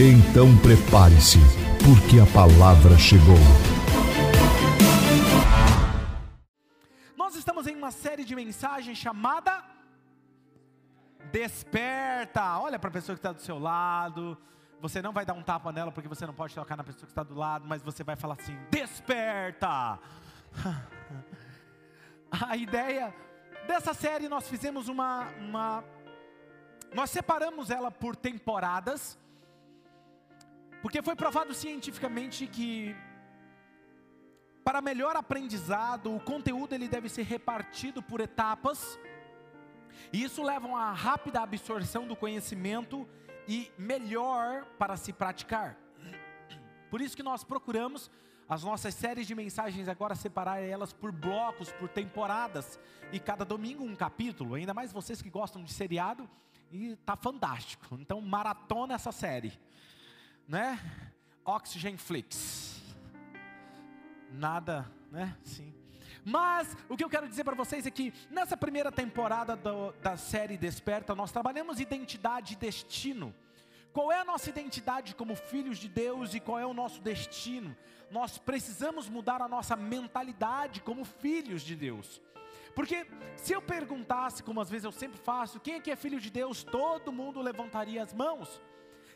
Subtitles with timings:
[0.00, 1.40] Então prepare-se,
[1.84, 3.34] porque a palavra chegou.
[7.16, 9.64] Nós estamos em uma série de mensagens chamada
[11.32, 12.60] Desperta.
[12.60, 14.38] Olha para a pessoa que está do seu lado.
[14.80, 17.10] Você não vai dar um tapa nela porque você não pode tocar na pessoa que
[17.10, 19.98] está do lado, mas você vai falar assim: Desperta.
[22.30, 23.12] A ideia
[23.66, 25.82] dessa série nós fizemos uma, uma
[26.94, 29.18] nós separamos ela por temporadas.
[30.82, 32.94] Porque foi provado cientificamente que
[34.68, 38.98] para melhor aprendizado, o conteúdo ele deve ser repartido por etapas.
[40.12, 43.08] E isso leva a uma rápida absorção do conhecimento
[43.48, 45.76] e melhor para se praticar.
[46.90, 48.10] Por isso que nós procuramos
[48.48, 52.78] as nossas séries de mensagens agora separar elas por blocos, por temporadas
[53.10, 54.54] e cada domingo um capítulo.
[54.54, 56.28] Ainda mais vocês que gostam de seriado
[56.70, 57.96] e tá fantástico.
[57.98, 59.58] Então maratona essa série
[60.48, 60.80] né?
[61.44, 62.82] Oxygen Flix.
[64.32, 65.36] Nada, né?
[65.44, 65.74] Sim.
[66.24, 70.16] Mas o que eu quero dizer para vocês é que nessa primeira temporada do, da
[70.16, 73.34] série Desperta, nós trabalhamos identidade e destino.
[73.92, 77.76] Qual é a nossa identidade como filhos de Deus e qual é o nosso destino?
[78.10, 82.20] Nós precisamos mudar a nossa mentalidade como filhos de Deus.
[82.74, 86.20] Porque se eu perguntasse, como às vezes eu sempre faço, quem é que é filho
[86.20, 88.60] de Deus, todo mundo levantaria as mãos.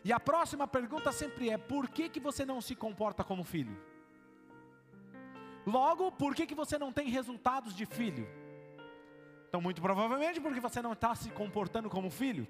[0.05, 3.77] E a próxima pergunta sempre é: por que, que você não se comporta como filho?
[5.64, 8.27] Logo, por que, que você não tem resultados de filho?
[9.49, 12.49] Então, muito provavelmente porque você não está se comportando como filho.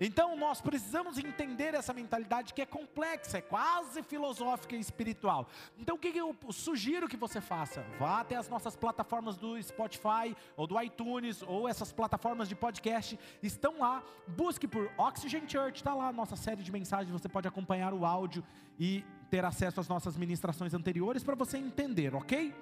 [0.00, 5.48] Então nós precisamos entender essa mentalidade que é complexa, é quase filosófica e espiritual.
[5.78, 7.84] Então o que eu sugiro que você faça?
[7.98, 13.18] Vá até as nossas plataformas do Spotify ou do iTunes ou essas plataformas de podcast
[13.42, 14.02] estão lá.
[14.26, 17.10] Busque por Oxygen Church, está lá a nossa série de mensagens.
[17.10, 18.44] Você pode acompanhar o áudio
[18.78, 22.54] e ter acesso às nossas ministrações anteriores para você entender, ok?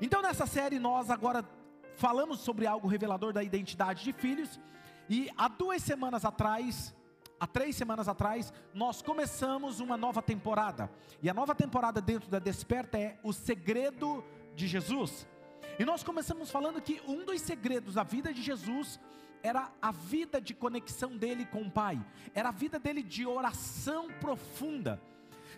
[0.00, 1.44] Então nessa série nós agora
[1.94, 4.58] falamos sobre algo revelador da identidade de filhos.
[5.12, 6.94] E há duas semanas atrás,
[7.38, 10.90] há três semanas atrás, nós começamos uma nova temporada.
[11.22, 14.24] E a nova temporada dentro da Desperta é o segredo
[14.56, 15.28] de Jesus.
[15.78, 18.98] E nós começamos falando que um dos segredos da vida de Jesus
[19.42, 22.02] era a vida de conexão dele com o Pai,
[22.32, 24.98] era a vida dele de oração profunda.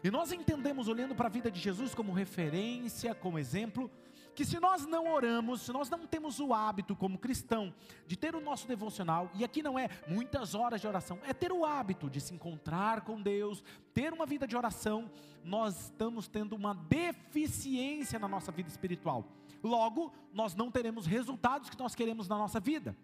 [0.02, 3.88] E nós entendemos, olhando para a vida de Jesus como referência, como exemplo,
[4.34, 7.72] que se nós não oramos, se nós não temos o hábito como cristão
[8.06, 11.52] de ter o nosso devocional, e aqui não é muitas horas de oração, é ter
[11.52, 13.62] o hábito de se encontrar com Deus,
[13.92, 15.10] ter uma vida de oração,
[15.44, 19.24] nós estamos tendo uma deficiência na nossa vida espiritual.
[19.62, 22.96] Logo, nós não teremos resultados que nós queremos na nossa vida.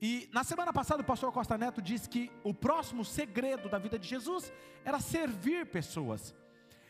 [0.00, 3.96] E na semana passada o pastor Costa Neto disse que o próximo segredo da vida
[3.96, 4.52] de Jesus
[4.84, 6.34] era servir pessoas.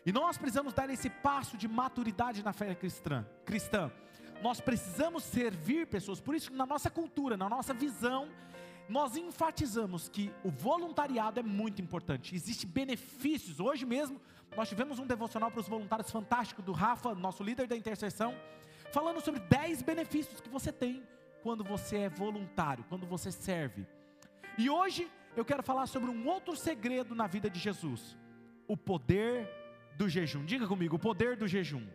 [0.04, 3.24] E nós precisamos dar esse passo de maturidade na fé cristã.
[3.44, 3.90] cristã.
[4.42, 6.20] Nós precisamos servir pessoas.
[6.20, 8.28] Por isso, na nossa cultura, na nossa visão,
[8.88, 12.34] nós enfatizamos que o voluntariado é muito importante.
[12.34, 13.60] Existem benefícios.
[13.60, 14.20] Hoje mesmo,
[14.56, 18.34] nós tivemos um devocional para os voluntários fantástico do Rafa, nosso líder da intercessão,
[18.92, 21.02] falando sobre 10 benefícios que você tem
[21.42, 23.86] quando você é voluntário, quando você serve.
[24.58, 28.18] E hoje eu quero falar sobre um outro segredo na vida de Jesus:
[28.66, 29.61] o poder
[30.02, 30.44] do jejum.
[30.44, 31.86] Diga comigo, o poder do jejum.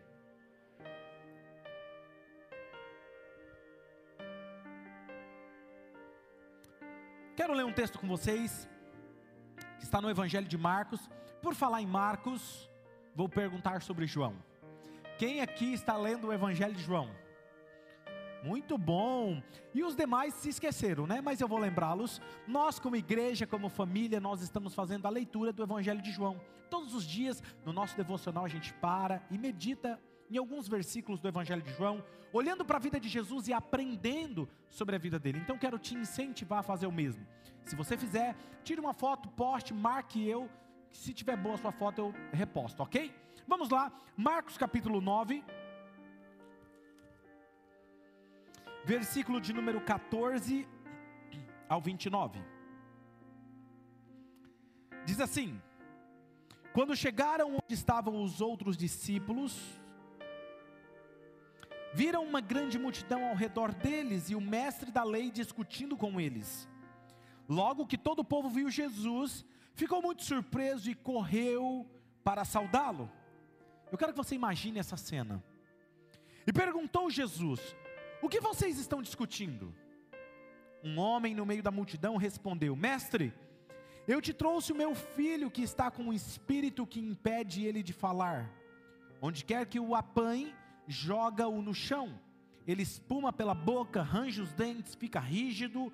[7.36, 8.68] Quero ler um texto com vocês,
[9.78, 11.08] que está no Evangelho de Marcos.
[11.42, 12.68] Por falar em Marcos,
[13.14, 14.34] vou perguntar sobre João.
[15.18, 17.10] Quem aqui está lendo o Evangelho de João?
[18.42, 19.42] Muito bom.
[19.74, 21.20] E os demais se esqueceram, né?
[21.20, 22.20] Mas eu vou lembrá-los.
[22.46, 26.40] Nós, como igreja, como família, nós estamos fazendo a leitura do Evangelho de João.
[26.70, 30.00] Todos os dias, no nosso devocional, a gente para e medita
[30.30, 34.48] em alguns versículos do Evangelho de João, olhando para a vida de Jesus e aprendendo
[34.68, 35.38] sobre a vida dele.
[35.38, 37.26] Então, quero te incentivar a fazer o mesmo.
[37.64, 40.48] Se você fizer, tire uma foto, poste, marque eu.
[40.90, 43.14] Se tiver boa a sua foto, eu reposto, ok?
[43.46, 45.42] Vamos lá, Marcos capítulo 9.
[48.88, 50.66] Versículo de número 14
[51.68, 52.40] ao 29.
[55.04, 55.60] Diz assim:
[56.72, 59.52] Quando chegaram onde estavam os outros discípulos,
[61.92, 66.66] viram uma grande multidão ao redor deles e o mestre da lei discutindo com eles.
[67.46, 69.44] Logo que todo o povo viu Jesus,
[69.74, 71.86] ficou muito surpreso e correu
[72.24, 73.12] para saudá-lo.
[73.92, 75.44] Eu quero que você imagine essa cena.
[76.46, 77.60] E perguntou Jesus:
[78.20, 79.72] O que vocês estão discutindo?
[80.82, 83.32] Um homem no meio da multidão respondeu: Mestre,
[84.08, 87.92] eu te trouxe o meu filho que está com um espírito que impede ele de
[87.92, 88.50] falar.
[89.22, 90.54] Onde quer que o apanhe,
[90.86, 92.18] joga-o no chão.
[92.66, 95.92] Ele espuma pela boca, range os dentes, fica rígido.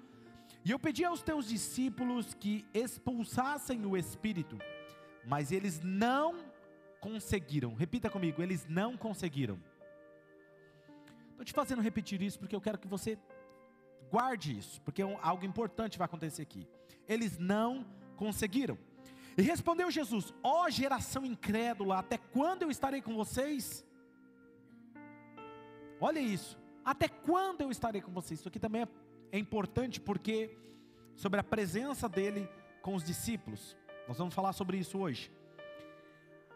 [0.64, 4.58] E eu pedi aos teus discípulos que expulsassem o espírito,
[5.26, 6.38] mas eles não
[7.00, 7.74] conseguiram.
[7.74, 9.58] Repita comigo: eles não conseguiram.
[11.34, 13.18] Estou te fazendo repetir isso porque eu quero que você
[14.08, 16.68] guarde isso, porque é algo importante vai acontecer aqui.
[17.08, 17.84] Eles não
[18.16, 18.78] conseguiram.
[19.36, 23.84] E respondeu Jesus: Ó oh, geração incrédula, até quando eu estarei com vocês?
[26.00, 26.56] Olha isso.
[26.84, 28.38] Até quando eu estarei com vocês?
[28.38, 28.88] Isso aqui também é,
[29.32, 30.56] é importante porque
[31.16, 32.48] sobre a presença dele
[32.80, 33.76] com os discípulos.
[34.06, 35.32] Nós vamos falar sobre isso hoje.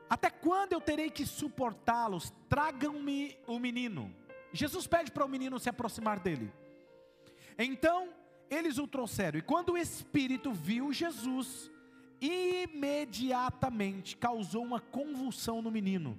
[0.09, 2.33] Até quando eu terei que suportá-los?
[2.49, 4.15] Tragam-me o menino.
[4.53, 6.53] Jesus pede para o menino se aproximar dele.
[7.59, 8.09] Então
[8.51, 11.71] eles o trouxeram, e quando o espírito viu Jesus,
[12.21, 16.19] imediatamente causou uma convulsão no menino.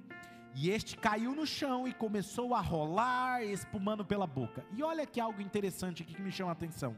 [0.56, 4.66] E este caiu no chão e começou a rolar, espumando pela boca.
[4.76, 6.96] E olha que algo interessante aqui que me chama a atenção.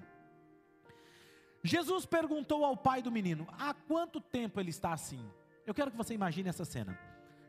[1.64, 5.24] Jesus perguntou ao pai do menino: há quanto tempo ele está assim?
[5.66, 6.98] Eu quero que você imagine essa cena.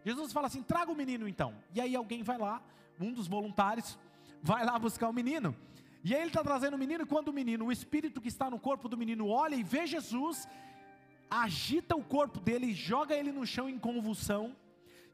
[0.05, 1.55] Jesus fala assim: traga o menino então.
[1.73, 2.63] E aí alguém vai lá,
[3.01, 3.99] um dos voluntários,
[4.43, 5.55] vai lá buscar o menino.
[6.05, 8.59] E aí ele está trazendo o menino, quando o menino, o espírito que está no
[8.59, 10.49] corpo do menino, olha e vê Jesus,
[11.31, 14.57] agita o corpo dele, joga ele no chão em convulsão,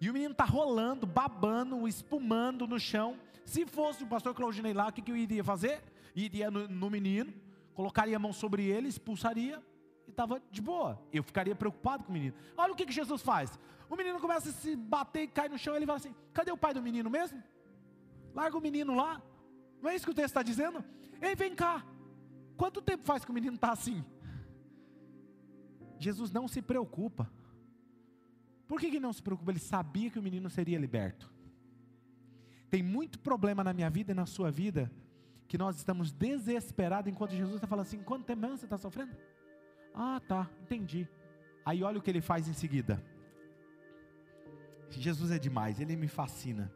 [0.00, 3.18] e o menino está rolando, babando, espumando no chão.
[3.44, 5.82] Se fosse o pastor Claudinei lá, o que, que eu iria fazer?
[6.14, 7.32] Iria no, no menino,
[7.74, 9.62] colocaria a mão sobre ele, expulsaria,
[10.06, 11.02] e estava de boa.
[11.12, 12.34] Eu ficaria preocupado com o menino.
[12.56, 13.58] Olha o que, que Jesus faz.
[13.90, 15.74] O menino começa a se bater e cai no chão.
[15.74, 17.42] Ele fala assim: cadê o pai do menino mesmo?
[18.34, 19.22] Larga o menino lá.
[19.80, 20.84] Não é isso que o texto está dizendo?
[21.20, 21.84] Ei, vem cá.
[22.56, 24.04] Quanto tempo faz que o menino está assim?
[25.98, 27.30] Jesus não se preocupa.
[28.66, 29.50] Por que, que não se preocupa?
[29.50, 31.32] Ele sabia que o menino seria liberto.
[32.70, 34.90] Tem muito problema na minha vida e na sua vida
[35.46, 39.16] que nós estamos desesperados enquanto Jesus está falando assim: quanto tempo você está sofrendo?
[39.94, 41.08] Ah, tá, entendi.
[41.64, 43.02] Aí olha o que ele faz em seguida.
[44.90, 46.72] Jesus é demais, ele me fascina.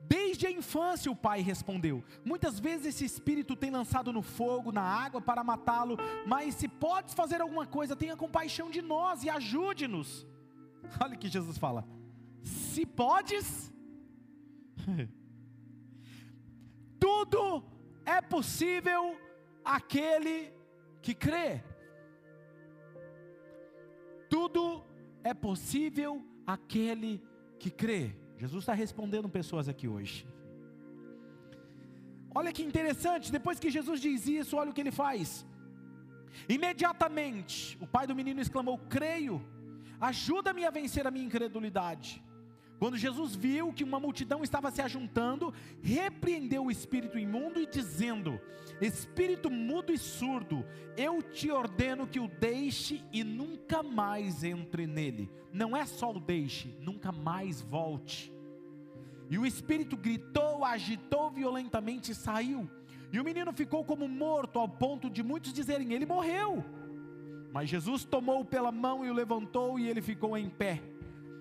[0.00, 2.02] Desde a infância, o pai respondeu.
[2.24, 5.96] Muitas vezes esse espírito tem lançado no fogo, na água para matá-lo,
[6.26, 10.26] mas se podes fazer alguma coisa, tenha compaixão de nós e ajude-nos.
[11.02, 11.86] Olha o que Jesus fala.
[12.42, 13.72] Se podes,
[16.98, 17.64] tudo
[18.06, 19.18] é possível
[19.64, 20.52] aquele
[21.02, 21.62] que crê.
[24.30, 24.84] Tudo
[25.24, 27.22] é possível aquele
[27.58, 28.27] que crê.
[28.42, 30.26] Jesus está respondendo pessoas aqui hoje.
[32.34, 35.44] Olha que interessante, depois que Jesus diz isso, olha o que ele faz.
[36.48, 39.36] Imediatamente, o pai do menino exclamou: Creio,
[40.00, 42.22] ajuda-me a vencer a minha incredulidade.
[42.78, 48.40] Quando Jesus viu que uma multidão estava se ajuntando, repreendeu o espírito imundo e dizendo:
[48.80, 50.64] Espírito mudo e surdo,
[50.96, 55.28] eu te ordeno que o deixe e nunca mais entre nele.
[55.52, 58.32] Não é só o deixe, nunca mais volte.
[59.28, 62.70] E o espírito gritou, agitou violentamente e saiu.
[63.12, 66.64] E o menino ficou como morto, ao ponto de muitos dizerem: Ele morreu.
[67.52, 70.80] Mas Jesus tomou pela mão e o levantou, e ele ficou em pé.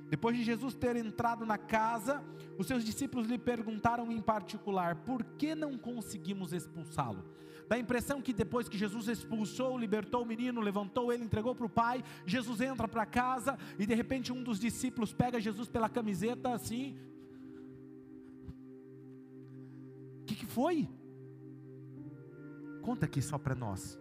[0.10, 2.24] Depois de Jesus ter entrado na casa,
[2.58, 7.24] os seus discípulos lhe perguntaram em particular: por que não conseguimos expulsá-lo?
[7.68, 11.66] Dá a impressão que depois que Jesus expulsou, libertou o menino, levantou ele, entregou para
[11.66, 15.90] o pai, Jesus entra para casa e de repente um dos discípulos pega Jesus pela
[15.90, 16.98] camiseta assim.
[20.22, 20.88] O que, que foi?
[22.82, 24.00] Conta aqui só para nós.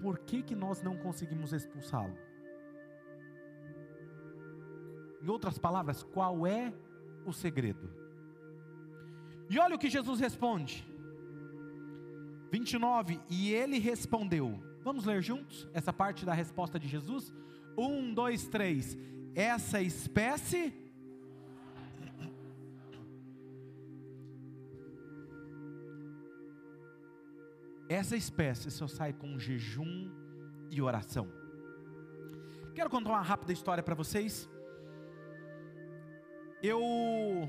[0.00, 2.16] Por que, que nós não conseguimos expulsá-lo?
[5.22, 6.72] Em outras palavras, qual é
[7.24, 7.90] o segredo?
[9.50, 10.86] E olha o que Jesus responde.
[12.50, 14.62] 29, e ele respondeu.
[14.82, 17.32] Vamos ler juntos essa parte da resposta de Jesus?
[17.76, 18.96] Um, dois, três.
[19.34, 20.72] Essa espécie.
[27.88, 30.10] Essa espécie só sai com jejum
[30.70, 31.28] e oração.
[32.74, 34.48] Quero contar uma rápida história para vocês.
[36.62, 37.48] Eu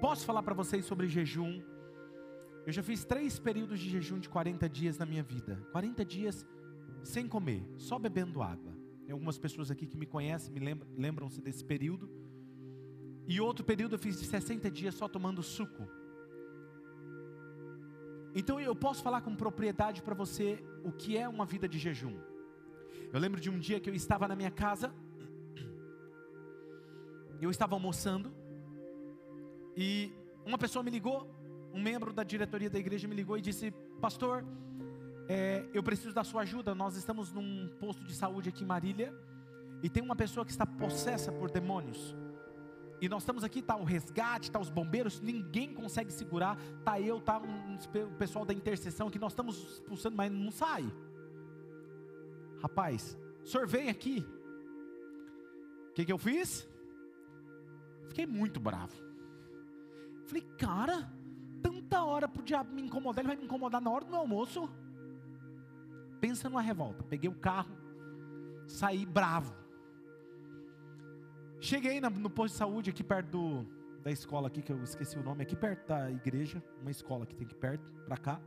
[0.00, 1.62] posso falar para vocês sobre jejum.
[2.66, 5.62] Eu já fiz três períodos de jejum de 40 dias na minha vida.
[5.70, 6.46] 40 dias
[7.02, 8.74] sem comer, só bebendo água.
[9.04, 12.10] Tem algumas pessoas aqui que me conhecem, me lembram, lembram-se desse período.
[13.26, 15.86] E outro período eu fiz de 60 dias só tomando suco.
[18.34, 22.18] Então eu posso falar com propriedade para você o que é uma vida de jejum.
[23.12, 24.94] Eu lembro de um dia que eu estava na minha casa,
[27.44, 28.32] eu estava almoçando,
[29.76, 30.12] e
[30.44, 31.28] uma pessoa me ligou,
[31.72, 33.70] um membro da diretoria da igreja me ligou e disse:
[34.00, 34.44] Pastor,
[35.28, 36.74] é, eu preciso da sua ajuda.
[36.74, 39.14] Nós estamos num posto de saúde aqui em Marília,
[39.82, 42.14] e tem uma pessoa que está possessa por demônios.
[43.00, 46.58] E nós estamos aqui, tá o resgate, tá os bombeiros, ninguém consegue segurar.
[46.84, 50.84] Tá eu, tá um, o pessoal da intercessão que nós estamos expulsando, mas não sai.
[52.60, 54.26] Rapaz, senhor vem aqui.
[55.88, 56.68] O que, que eu fiz?
[58.10, 58.92] Fiquei muito bravo.
[60.26, 61.08] Falei, cara,
[61.62, 64.18] tanta hora para o diabo me incomodar, ele vai me incomodar na hora do meu
[64.18, 64.68] almoço.
[66.20, 67.04] Pensa numa revolta.
[67.04, 67.70] Peguei o carro,
[68.66, 69.54] saí bravo.
[71.60, 73.66] Cheguei no posto de saúde aqui perto do,
[74.02, 77.34] da escola aqui, que eu esqueci o nome, aqui perto da igreja, uma escola que
[77.36, 78.40] tem aqui perto, para cá.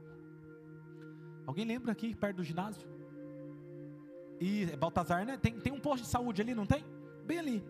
[1.46, 2.86] Alguém lembra aqui, perto do ginásio?
[4.42, 5.38] E é Baltazar, né?
[5.38, 6.84] Tem, tem um posto de saúde ali, não tem?
[7.26, 7.64] Bem ali.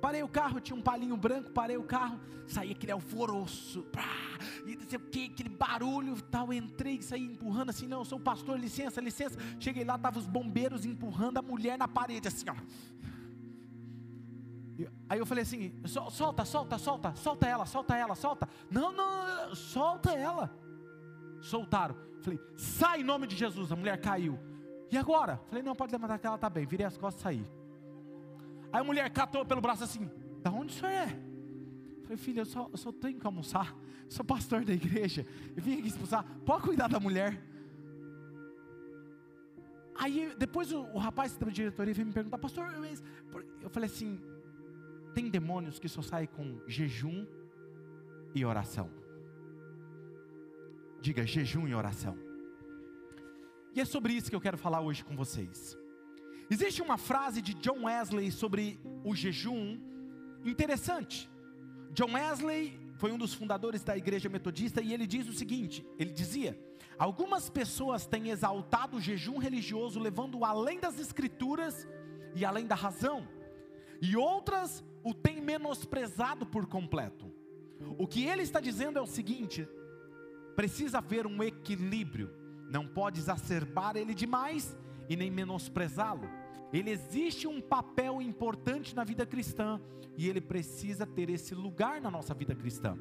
[0.00, 4.74] Parei o carro, tinha um palinho branco, parei o carro, saí aquele alvoroço, pá, e
[4.74, 6.52] não sei o que, aquele barulho tal.
[6.52, 9.38] Entrei, saí empurrando assim, não, eu sou o pastor, licença, licença.
[9.58, 12.54] Cheguei lá, estavam os bombeiros empurrando a mulher na parede, assim, ó.
[15.08, 18.48] Aí eu falei assim: solta, solta, solta, solta ela, solta ela, solta.
[18.70, 20.50] Não, não, solta ela.
[21.42, 21.96] Soltaram.
[22.22, 23.72] Falei: sai em nome de Jesus.
[23.72, 24.38] A mulher caiu.
[24.90, 25.40] E agora?
[25.48, 26.66] Falei: não, pode levantar que ela está bem.
[26.66, 27.59] Virei as costas e saí.
[28.72, 30.10] Aí a mulher catou pelo braço assim:
[30.42, 31.08] da onde o senhor é?
[32.02, 33.76] Falei: filha, eu só, eu só tenho que almoçar.
[34.08, 35.26] Sou pastor da igreja.
[35.56, 36.24] Eu vim aqui expulsar.
[36.44, 37.40] Pode cuidar da mulher.
[39.94, 42.84] Aí depois o, o rapaz da diretoria veio me perguntar, pastor, eu,
[43.60, 44.18] eu falei assim,
[45.14, 47.26] tem demônios que só saem com jejum
[48.34, 48.90] e oração.
[51.00, 52.16] Diga jejum e oração.
[53.74, 55.76] E é sobre isso que eu quero falar hoje com vocês.
[56.50, 59.78] Existe uma frase de John Wesley sobre o jejum
[60.44, 61.30] interessante.
[61.92, 66.10] John Wesley foi um dos fundadores da igreja metodista e ele diz o seguinte: ele
[66.10, 66.60] dizia,
[66.98, 71.86] algumas pessoas têm exaltado o jejum religioso, levando-o além das escrituras
[72.34, 73.28] e além da razão,
[74.02, 77.32] e outras o tem menosprezado por completo.
[77.96, 79.68] O que ele está dizendo é o seguinte:
[80.56, 82.28] precisa haver um equilíbrio,
[82.68, 84.76] não pode exacerbar ele demais
[85.08, 86.39] e nem menosprezá-lo.
[86.72, 89.80] Ele existe um papel importante na vida cristã
[90.16, 92.96] e ele precisa ter esse lugar na nossa vida cristã.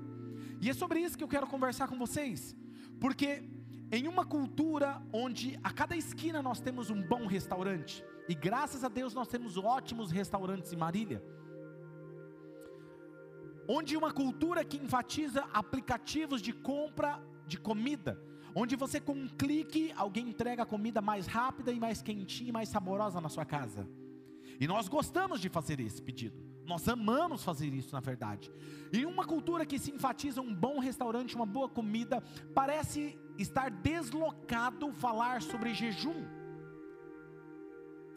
[0.61, 2.55] E é sobre isso que eu quero conversar com vocês,
[2.99, 3.43] porque
[3.91, 8.89] em uma cultura onde a cada esquina nós temos um bom restaurante, e graças a
[8.89, 11.23] Deus nós temos ótimos restaurantes em Marília,
[13.67, 18.19] onde uma cultura que enfatiza aplicativos de compra de comida,
[18.61, 22.51] onde você com um clique alguém entrega a comida mais rápida e mais quentinha e
[22.51, 23.87] mais saborosa na sua casa.
[24.59, 26.37] E nós gostamos de fazer esse pedido.
[26.65, 28.51] Nós amamos fazer isso, na verdade.
[28.91, 32.21] Em uma cultura que se enfatiza um bom restaurante, uma boa comida,
[32.53, 36.27] parece estar deslocado falar sobre jejum.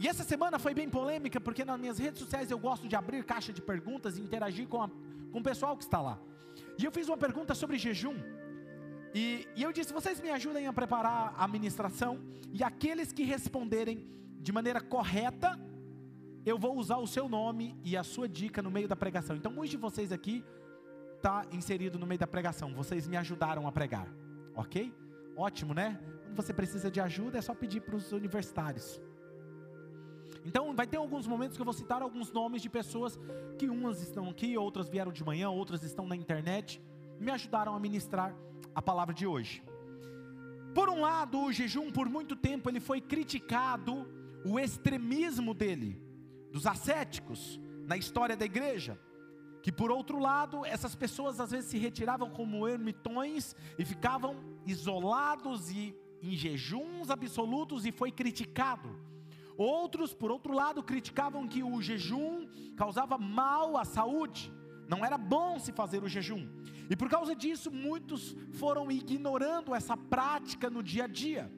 [0.00, 3.24] E essa semana foi bem polêmica, porque nas minhas redes sociais eu gosto de abrir
[3.24, 4.90] caixa de perguntas e interagir com a
[5.32, 6.20] com o pessoal que está lá.
[6.78, 8.14] E eu fiz uma pergunta sobre jejum.
[9.14, 12.20] E, e eu disse: vocês me ajudem a preparar a ministração.
[12.52, 14.06] E aqueles que responderem
[14.40, 15.58] de maneira correta,
[16.44, 19.36] eu vou usar o seu nome e a sua dica no meio da pregação.
[19.36, 20.44] Então, muitos de vocês aqui
[21.16, 22.74] está inserido no meio da pregação.
[22.74, 24.08] Vocês me ajudaram a pregar,
[24.56, 24.92] ok?
[25.36, 26.00] Ótimo, né?
[26.24, 29.00] Quando você precisa de ajuda, é só pedir para os universitários.
[30.44, 33.18] Então, vai ter alguns momentos que eu vou citar alguns nomes de pessoas
[33.56, 36.82] que umas estão aqui, outras vieram de manhã, outras estão na internet,
[37.20, 38.34] me ajudaram a ministrar
[38.74, 39.62] a palavra de hoje.
[40.74, 44.06] Por um lado, o jejum por muito tempo ele foi criticado,
[44.44, 46.00] o extremismo dele,
[46.50, 48.98] dos ascéticos na história da igreja.
[49.62, 54.36] Que por outro lado, essas pessoas às vezes se retiravam como ermitões e ficavam
[54.66, 58.96] isolados e em jejuns absolutos e foi criticado.
[59.56, 64.52] Outros, por outro lado, criticavam que o jejum causava mal à saúde,
[64.88, 66.48] não era bom se fazer o jejum.
[66.90, 71.50] E por causa disso, muitos foram ignorando essa prática no dia a dia.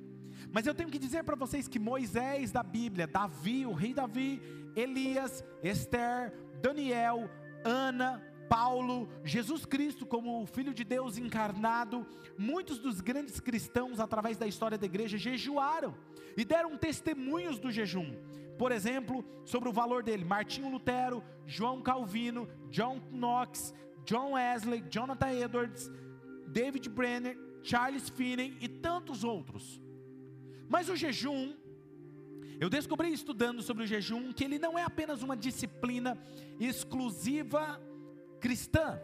[0.53, 4.41] Mas eu tenho que dizer para vocês que Moisés da Bíblia, Davi, o rei Davi,
[4.77, 7.29] Elias, Esther, Daniel,
[7.65, 12.07] Ana, Paulo, Jesus Cristo como o Filho de Deus encarnado,
[12.39, 15.95] muitos dos grandes cristãos, através da história da igreja, jejuaram
[16.37, 18.15] e deram testemunhos do jejum.
[18.59, 25.33] Por exemplo, sobre o valor dele, Martinho Lutero, João Calvino, John Knox, John Wesley, Jonathan
[25.33, 25.91] Edwards,
[26.47, 29.81] David Brenner, Charles Finney e tantos outros.
[30.69, 31.55] Mas o jejum,
[32.61, 36.19] eu descobri estudando sobre o jejum que ele não é apenas uma disciplina
[36.61, 37.81] exclusiva
[38.41, 39.01] cristã.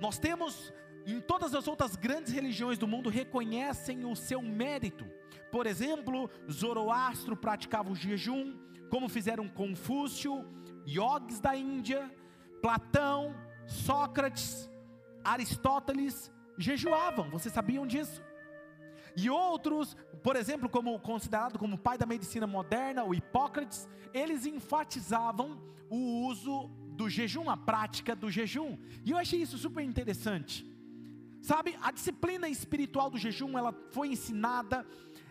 [0.00, 0.72] Nós temos
[1.06, 5.04] em todas as outras grandes religiões do mundo reconhecem o seu mérito.
[5.50, 8.56] Por exemplo, Zoroastro praticava o jejum,
[8.88, 10.44] como fizeram Confúcio,
[10.86, 12.10] Yogis da Índia,
[12.60, 13.34] Platão,
[13.72, 14.70] Sócrates,
[15.24, 17.30] Aristóteles jejuavam.
[17.30, 18.22] Vocês sabiam disso?
[19.16, 25.60] E outros, por exemplo, como considerado como pai da medicina moderna, o Hipócrates, eles enfatizavam
[25.90, 28.78] o uso do jejum, a prática do jejum.
[29.04, 30.66] E eu achei isso super interessante.
[31.40, 34.86] Sabe, a disciplina espiritual do jejum, ela foi ensinada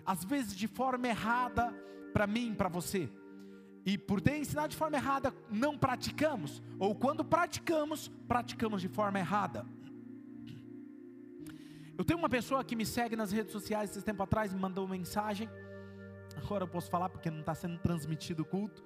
[0.05, 1.71] às vezes de forma errada
[2.11, 3.09] para mim, para você.
[3.85, 9.19] E por ter ensinado de forma errada, não praticamos, ou quando praticamos, praticamos de forma
[9.19, 9.65] errada.
[11.97, 14.85] Eu tenho uma pessoa que me segue nas redes sociais esse tempo atrás, me mandou
[14.85, 15.49] uma mensagem.
[16.35, 18.83] Agora eu posso falar porque não está sendo transmitido o culto.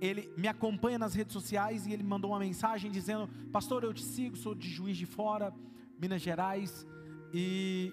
[0.00, 3.92] Ele me acompanha nas redes sociais e ele me mandou uma mensagem dizendo: Pastor, eu
[3.92, 5.52] te sigo, sou de Juiz de Fora,
[6.00, 6.86] Minas Gerais,
[7.32, 7.92] e,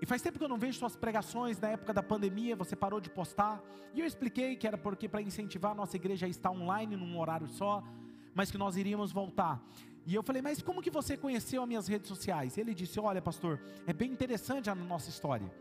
[0.00, 1.58] e faz tempo que eu não vejo suas pregações.
[1.60, 3.62] Na época da pandemia, você parou de postar.
[3.94, 7.18] E eu expliquei que era porque para incentivar a nossa igreja a estar online num
[7.18, 7.82] horário só,
[8.34, 9.62] mas que nós iríamos voltar.
[10.06, 12.56] E eu falei, mas como que você conheceu as minhas redes sociais?
[12.56, 15.52] Ele disse, olha pastor, é bem interessante a nossa história.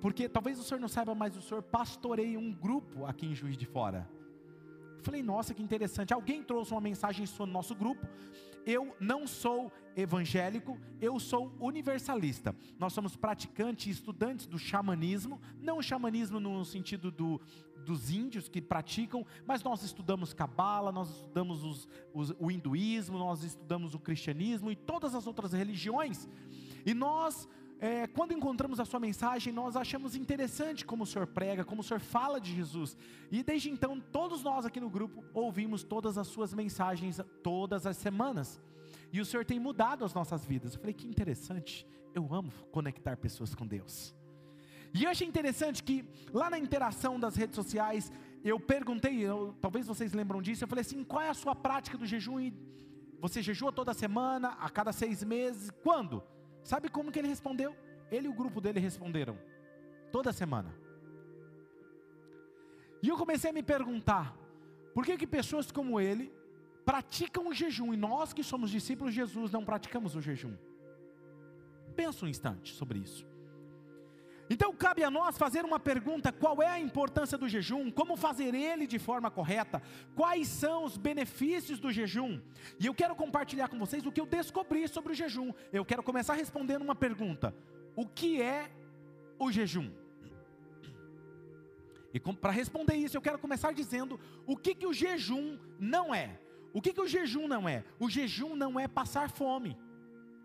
[0.00, 3.56] Porque talvez o senhor não saiba, mas o senhor pastoreia um grupo aqui em Juiz
[3.56, 4.08] de Fora.
[5.02, 6.12] Falei, nossa, que interessante.
[6.12, 8.06] Alguém trouxe uma mensagem sua no nosso grupo.
[8.66, 12.54] Eu não sou evangélico, eu sou universalista.
[12.78, 17.40] Nós somos praticantes e estudantes do xamanismo, não o xamanismo no sentido do,
[17.84, 23.42] dos índios que praticam, mas nós estudamos cabala, nós estudamos os, os, o hinduísmo, nós
[23.42, 26.28] estudamos o cristianismo e todas as outras religiões.
[26.84, 27.48] E nós
[27.80, 31.84] é, quando encontramos a sua mensagem, nós achamos interessante como o senhor prega, como o
[31.84, 32.96] senhor fala de Jesus.
[33.30, 37.96] E desde então, todos nós aqui no grupo ouvimos todas as suas mensagens todas as
[37.96, 38.60] semanas.
[39.12, 40.74] E o senhor tem mudado as nossas vidas.
[40.74, 41.86] Eu falei, que interessante.
[42.12, 44.14] Eu amo conectar pessoas com Deus.
[44.92, 48.10] E eu achei interessante que lá na interação das redes sociais,
[48.42, 51.98] eu perguntei, eu, talvez vocês lembram disso, eu falei assim: qual é a sua prática
[51.98, 52.40] do jejum?
[52.40, 52.54] E
[53.20, 55.70] você jejua toda semana, a cada seis meses?
[55.82, 56.22] Quando?
[56.68, 57.74] Sabe como que ele respondeu?
[58.10, 59.38] Ele e o grupo dele responderam:
[60.12, 60.70] toda semana.
[63.02, 64.36] E eu comecei a me perguntar:
[64.92, 66.30] por que que pessoas como ele
[66.84, 70.54] praticam o jejum e nós que somos discípulos de Jesus não praticamos o jejum?
[71.96, 73.26] Pensa um instante sobre isso.
[74.50, 77.90] Então cabe a nós fazer uma pergunta: qual é a importância do jejum?
[77.90, 79.82] Como fazer ele de forma correta?
[80.14, 82.40] Quais são os benefícios do jejum?
[82.78, 85.52] E eu quero compartilhar com vocês o que eu descobri sobre o jejum.
[85.72, 87.54] Eu quero começar respondendo uma pergunta:
[87.94, 88.70] o que é
[89.38, 89.90] o jejum?
[92.12, 96.40] E para responder isso, eu quero começar dizendo o que, que o jejum não é.
[96.72, 97.84] O que, que o jejum não é?
[97.98, 99.76] O jejum não é passar fome.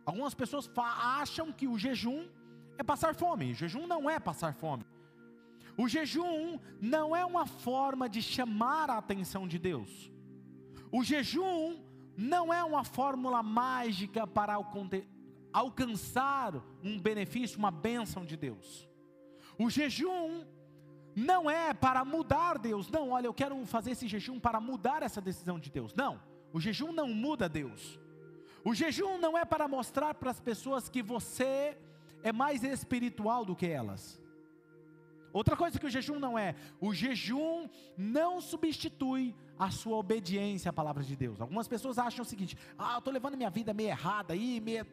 [0.06, 2.28] Algumas pessoas acham que o jejum
[2.78, 3.52] é passar fome.
[3.52, 4.86] O jejum não é passar fome.
[5.78, 10.12] O jejum não é uma forma de chamar a atenção de Deus.
[10.92, 11.80] O jejum
[12.16, 14.56] não é uma fórmula mágica para
[15.52, 18.88] alcançar um benefício, uma bênção de Deus.
[19.58, 20.46] O jejum
[21.16, 22.90] não é para mudar Deus.
[22.90, 25.94] Não, olha, eu quero fazer esse jejum para mudar essa decisão de Deus.
[25.94, 28.00] Não, o jejum não muda Deus.
[28.64, 31.78] O jejum não é para mostrar para as pessoas que você
[32.24, 34.22] é mais espiritual do que elas.
[35.32, 40.74] Outra coisa que o jejum não é, o jejum não substitui a sua obediência à
[40.74, 41.42] palavra de Deus.
[41.42, 44.86] Algumas pessoas acham o seguinte: ah, eu estou levando minha vida meio errada aí, meio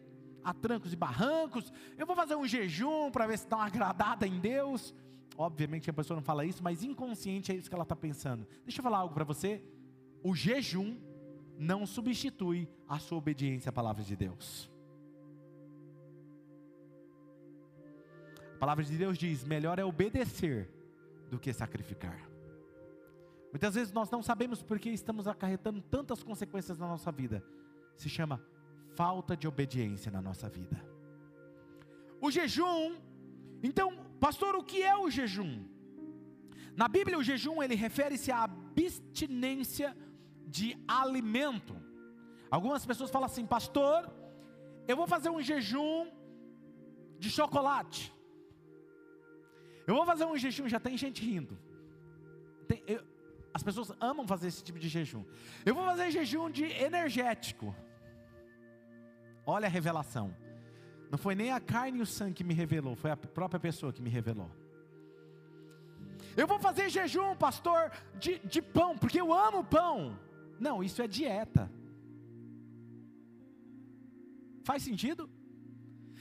[0.42, 4.40] a trancos e barrancos, eu vou fazer um jejum para ver se uma agradada em
[4.40, 4.94] Deus.
[5.36, 8.46] Obviamente a pessoa não fala isso, mas inconsciente é isso que ela está pensando.
[8.64, 9.62] Deixa eu falar algo para você:
[10.22, 10.96] o jejum
[11.58, 14.69] não substitui a sua obediência à palavra de Deus.
[18.60, 20.68] Palavra de Deus diz: melhor é obedecer
[21.30, 22.20] do que sacrificar.
[23.50, 27.44] Muitas vezes nós não sabemos porque estamos acarretando tantas consequências na nossa vida.
[27.96, 28.40] Se chama
[28.94, 30.80] falta de obediência na nossa vida.
[32.20, 32.96] O jejum,
[33.62, 35.64] então, Pastor, o que é o jejum?
[36.76, 39.96] Na Bíblia, o jejum ele refere-se à abstinência
[40.46, 41.74] de alimento.
[42.50, 44.12] Algumas pessoas falam assim, pastor,
[44.86, 46.08] eu vou fazer um jejum
[47.18, 48.12] de chocolate.
[49.86, 51.58] Eu vou fazer um jejum, já tem gente rindo.
[52.68, 53.02] Tem, eu,
[53.52, 55.24] as pessoas amam fazer esse tipo de jejum.
[55.64, 57.74] Eu vou fazer jejum de energético.
[59.44, 60.34] Olha a revelação.
[61.10, 63.92] Não foi nem a carne e o sangue que me revelou, foi a própria pessoa
[63.92, 64.50] que me revelou.
[66.36, 70.16] Eu vou fazer jejum, pastor, de, de pão, porque eu amo pão.
[70.60, 71.70] Não, isso é dieta.
[74.62, 75.28] Faz sentido?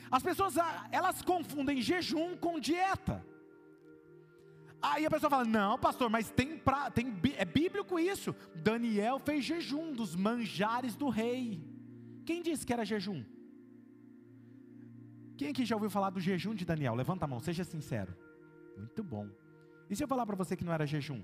[0.09, 0.55] As pessoas,
[0.91, 3.23] elas confundem jejum com dieta.
[4.81, 8.35] Aí a pessoa fala: Não, pastor, mas tem, pra, tem é bíblico isso.
[8.55, 11.61] Daniel fez jejum dos manjares do rei.
[12.25, 13.23] Quem disse que era jejum?
[15.37, 16.95] Quem aqui já ouviu falar do jejum de Daniel?
[16.95, 18.15] Levanta a mão, seja sincero.
[18.77, 19.27] Muito bom.
[19.89, 21.23] E se eu falar para você que não era jejum?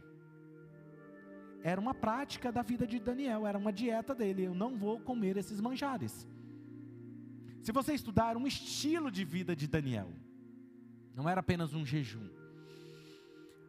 [1.63, 4.43] Era uma prática da vida de Daniel, era uma dieta dele.
[4.43, 6.27] Eu não vou comer esses manjares.
[7.61, 10.13] Se você estudar, um estilo de vida de Daniel.
[11.15, 12.29] Não era apenas um jejum.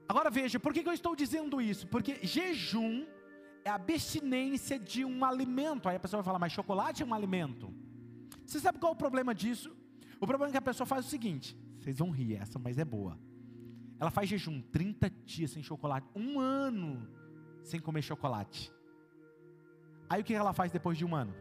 [0.09, 1.87] Agora veja, por que eu estou dizendo isso?
[1.89, 3.07] Porque jejum
[3.65, 5.89] é abstinência de um alimento.
[5.89, 7.73] Aí a pessoa vai falar, mas chocolate é um alimento.
[8.47, 9.77] Você sabe qual é o problema disso?
[10.21, 12.85] O problema é que a pessoa faz o seguinte: vocês vão rir essa, mas é
[12.85, 13.19] boa.
[13.99, 17.09] Ela faz jejum 30 dias sem chocolate, um ano
[17.65, 18.73] sem comer chocolate.
[20.09, 21.35] Aí o que ela faz depois de um ano?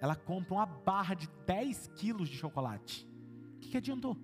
[0.00, 3.06] Ela compra uma barra de 10 quilos de chocolate.
[3.56, 4.16] O que, que adiantou?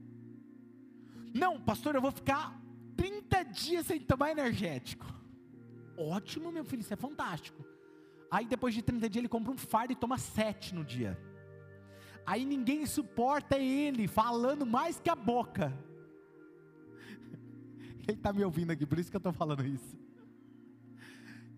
[1.35, 2.59] Não, pastor, eu vou ficar
[2.99, 5.07] 30 dias sem tomar energético.
[5.97, 7.65] Ótimo, meu filho, isso é fantástico.
[8.31, 11.19] Aí depois de 30 dias ele compra um fardo e toma 7 no dia.
[12.27, 15.73] Aí ninguém suporta ele falando mais que a boca.
[18.07, 19.97] Ele está me ouvindo aqui, por isso que eu estou falando isso.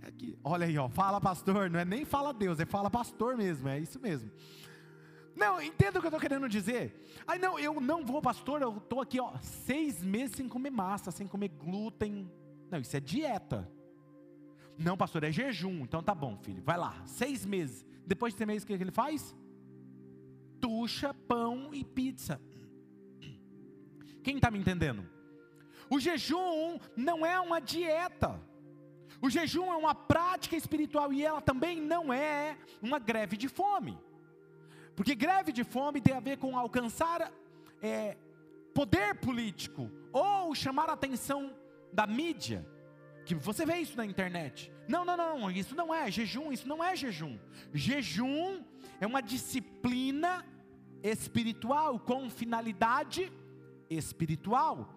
[0.02, 3.36] É que, olha aí, ó, fala pastor, não é nem fala Deus, é fala pastor
[3.36, 4.30] mesmo, é isso mesmo.
[5.40, 6.94] Não, entenda o que eu estou querendo dizer.
[7.26, 11.10] Aí não, eu não vou, pastor, eu estou aqui, ó, seis meses sem comer massa,
[11.10, 12.30] sem comer glúten.
[12.70, 13.66] Não, isso é dieta.
[14.76, 15.82] Não, pastor, é jejum.
[15.82, 17.86] Então tá bom, filho, vai lá, seis meses.
[18.06, 19.34] Depois de seis meses, o que, ele faz?
[20.60, 22.40] tucha, pão e pizza.
[24.22, 25.08] Quem está me entendendo?
[25.88, 28.40] O jejum não é uma dieta.
[29.20, 33.98] O jejum é uma prática espiritual e ela também não é uma greve de fome.
[35.00, 37.32] Porque greve de fome tem a ver com alcançar
[37.80, 38.18] é,
[38.74, 41.54] poder político ou chamar a atenção
[41.90, 42.68] da mídia.
[43.24, 44.70] Que você vê isso na internet.
[44.86, 47.38] Não, não, não, isso não é jejum, isso não é jejum.
[47.72, 48.62] Jejum
[49.00, 50.44] é uma disciplina
[51.02, 53.32] espiritual com finalidade
[53.88, 54.94] espiritual.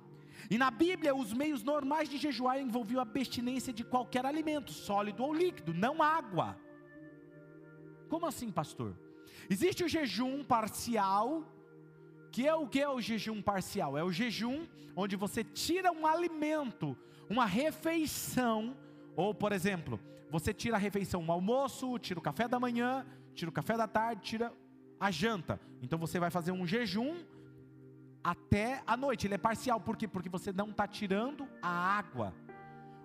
[0.50, 5.24] E na Bíblia, os meios normais de jejuar envolviam a abstinência de qualquer alimento, sólido
[5.24, 6.60] ou líquido, não água.
[8.10, 9.02] Como assim, pastor?
[9.50, 11.43] Existe o jejum parcial,
[12.32, 13.98] que é o que é o jejum parcial?
[13.98, 14.65] É o jejum
[14.96, 16.98] onde você tira um alimento,
[17.30, 18.76] uma refeição,
[19.15, 23.50] ou por exemplo, você tira a refeição, o almoço, tira o café da manhã, tira
[23.50, 24.54] o café da tarde, tira
[25.00, 25.60] a janta.
[25.82, 27.17] Então você vai fazer um jejum
[28.24, 29.28] até a noite.
[29.28, 30.08] Ele é parcial, por quê?
[30.08, 32.34] Porque você não está tirando a água.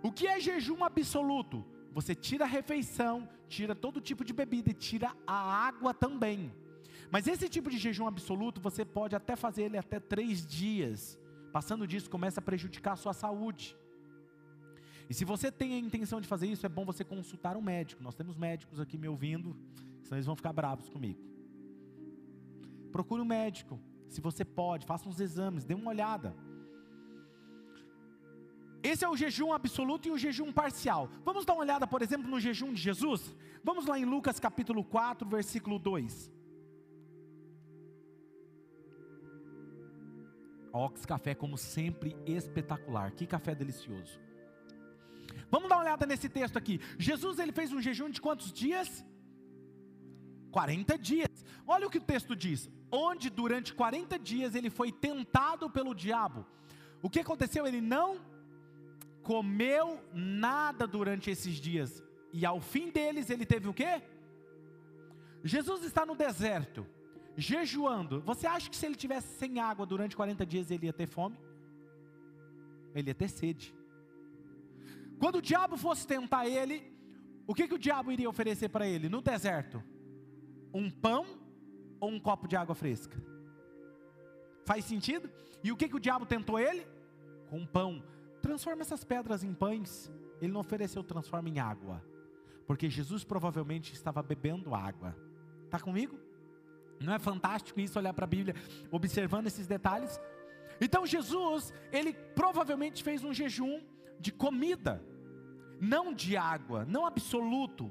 [0.03, 1.65] O que é jejum absoluto?
[1.99, 6.55] Você tira a refeição, tira todo tipo de bebida e tira a água também.
[7.11, 11.19] Mas esse tipo de jejum absoluto, você pode até fazer ele até três dias.
[11.53, 13.77] Passando disso, começa a prejudicar a sua saúde.
[15.11, 18.01] E se você tem a intenção de fazer isso, é bom você consultar um médico.
[18.01, 19.57] Nós temos médicos aqui me ouvindo,
[20.05, 21.19] senão eles vão ficar bravos comigo.
[22.93, 23.77] Procure um médico,
[24.09, 26.33] se você pode, faça uns exames, dê uma olhada.
[28.83, 31.11] Esse é o jejum absoluto e o jejum parcial.
[31.25, 33.35] Vamos dar uma olhada, por exemplo, no jejum de Jesus?
[33.63, 36.31] Vamos lá em Lucas capítulo 4, versículo 2.
[40.73, 43.11] Ox Café, como sempre, espetacular.
[43.13, 44.21] Que café delicioso.
[45.51, 46.81] Vamos dar uma olhada nesse texto aqui.
[46.99, 49.05] Jesus ele fez um jejum de quantos dias?
[50.51, 51.45] 40 dias.
[51.67, 56.47] Olha o que o texto diz: onde durante 40 dias ele foi tentado pelo diabo.
[57.03, 57.67] O que aconteceu?
[57.67, 58.21] Ele não
[59.29, 62.03] comeu nada durante esses dias.
[62.33, 64.03] E ao fim deles ele teve o quê?
[65.45, 66.87] Jesus está no deserto,
[67.37, 68.23] jejuando.
[68.23, 71.39] Você acha que se ele tivesse sem água durante 40 dias ele ia ter fome?
[72.95, 73.75] Ele ia ter sede.
[75.19, 76.91] Quando o diabo fosse tentar ele,
[77.47, 79.85] o que, que o diabo iria oferecer para ele no deserto?
[80.73, 81.27] Um pão
[82.01, 83.23] ou um copo de água fresca?
[84.65, 85.31] Faz sentido?
[85.63, 86.87] E o que, que o diabo tentou ele?
[87.51, 88.03] Com pão.
[88.41, 90.11] Transforma essas pedras em pães.
[90.41, 92.03] Ele não ofereceu transforma em água.
[92.67, 95.17] Porque Jesus provavelmente estava bebendo água.
[95.65, 96.19] Está comigo?
[97.01, 98.55] Não é fantástico isso olhar para a Bíblia,
[98.91, 100.21] observando esses detalhes?
[100.81, 103.81] Então Jesus, ele provavelmente fez um jejum
[104.19, 105.03] de comida,
[105.81, 107.91] não de água, não absoluto.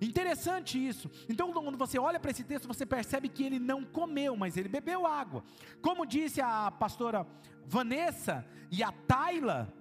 [0.00, 1.10] Interessante isso.
[1.28, 4.68] Então, quando você olha para esse texto, você percebe que ele não comeu, mas ele
[4.68, 5.44] bebeu água.
[5.80, 7.26] Como disse a pastora
[7.64, 9.72] Vanessa e a Tayla,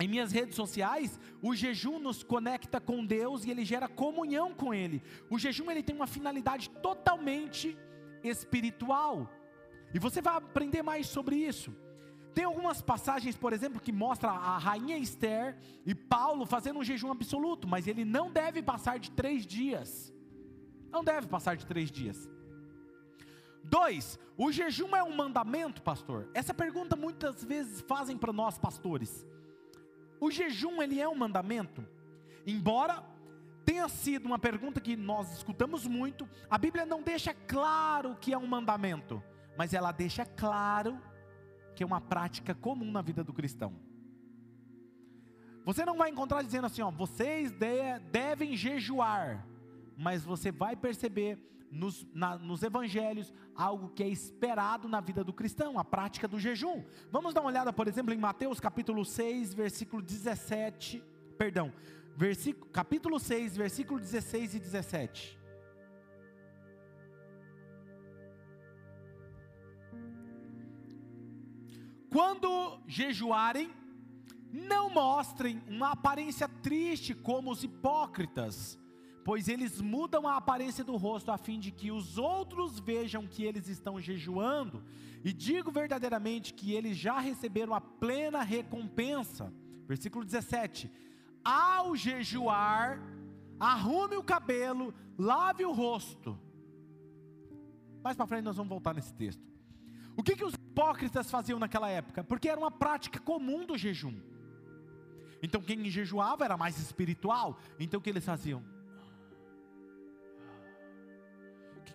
[0.00, 4.72] em minhas redes sociais, o jejum nos conecta com Deus e ele gera comunhão com
[4.72, 5.02] Ele.
[5.28, 7.76] O jejum ele tem uma finalidade totalmente
[8.22, 9.28] espiritual.
[9.92, 11.74] E você vai aprender mais sobre isso.
[12.32, 17.10] Tem algumas passagens, por exemplo, que mostra a rainha Esther e Paulo fazendo um jejum
[17.10, 20.14] absoluto, mas ele não deve passar de três dias.
[20.90, 22.30] Não deve passar de três dias.
[23.64, 26.30] Dois, o jejum é um mandamento, pastor?
[26.32, 29.26] Essa pergunta muitas vezes fazem para nós pastores.
[30.20, 31.86] O jejum ele é um mandamento?
[32.46, 33.04] Embora
[33.64, 38.38] tenha sido uma pergunta que nós escutamos muito, a Bíblia não deixa claro que é
[38.38, 39.22] um mandamento,
[39.56, 40.98] mas ela deixa claro
[41.76, 43.74] que é uma prática comum na vida do cristão.
[45.64, 49.46] Você não vai encontrar dizendo assim, ó, vocês de, devem jejuar,
[49.96, 51.38] mas você vai perceber
[51.70, 56.38] nos, na, nos evangelhos algo que é esperado na vida do cristão, a prática do
[56.38, 56.84] jejum.
[57.10, 61.02] Vamos dar uma olhada, por exemplo, em Mateus capítulo 6, versículo 17,
[61.36, 61.72] perdão,
[62.16, 65.38] versículo, capítulo 6, versículo 16 e 17.
[72.10, 73.70] Quando jejuarem,
[74.50, 78.78] não mostrem uma aparência triste como os hipócritas,
[79.24, 83.44] pois eles mudam a aparência do rosto a fim de que os outros vejam que
[83.44, 84.82] eles estão jejuando,
[85.24, 89.52] e digo verdadeiramente que eles já receberam a plena recompensa.
[89.86, 90.90] Versículo 17:
[91.44, 93.00] Ao jejuar,
[93.58, 96.38] arrume o cabelo, lave o rosto.
[98.02, 99.42] Mais para frente nós vamos voltar nesse texto.
[100.16, 102.24] O que, que os hipócritas faziam naquela época?
[102.24, 104.20] Porque era uma prática comum do jejum.
[105.42, 107.58] Então quem jejuava era mais espiritual.
[107.78, 108.62] Então o que eles faziam?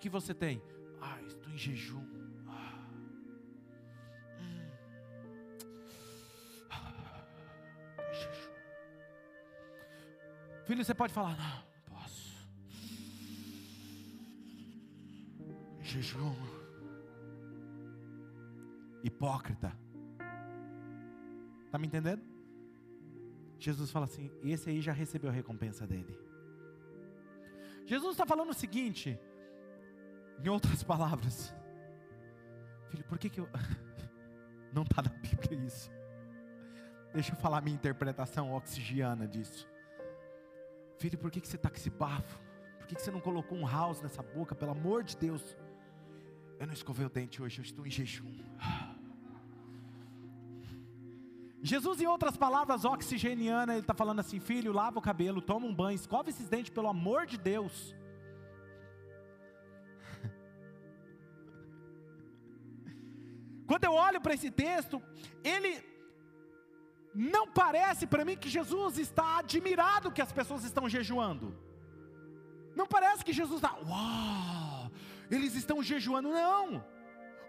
[0.04, 0.62] Que, você tem?
[1.00, 2.06] Ah, estou em jejum.
[2.46, 2.84] Ah.
[10.66, 12.50] Filho, você pode falar, não, posso.
[15.82, 16.36] Jejum
[19.04, 19.78] hipócrita.
[21.66, 22.22] Está me entendendo?
[23.58, 26.18] Jesus fala assim: esse aí já recebeu a recompensa dele.
[27.86, 29.20] Jesus está falando o seguinte,
[30.44, 31.56] em outras palavras,
[32.90, 33.50] filho, por que, que eu.
[34.74, 35.90] Não está na Bíblia isso.
[37.14, 39.70] Deixa eu falar minha interpretação oxigiana disso.
[40.98, 42.42] Filho, por que, que você está com esse bafo?
[42.80, 44.56] Por que, que você não colocou um house nessa boca?
[44.56, 45.56] Pelo amor de Deus.
[46.60, 48.34] Eu não escovei o dente hoje, eu estou em jejum.
[51.62, 55.74] Jesus, em outras palavras, oxigeniana, ele está falando assim: filho, lava o cabelo, toma um
[55.74, 57.96] banho, escova esses dentes, pelo amor de Deus.
[63.74, 65.02] Quando eu olho para esse texto,
[65.44, 65.72] ele
[67.36, 71.48] não parece para mim que Jesus está admirado que as pessoas estão jejuando.
[72.76, 74.92] Não parece que Jesus está, uau,
[75.32, 76.86] eles estão jejuando, não.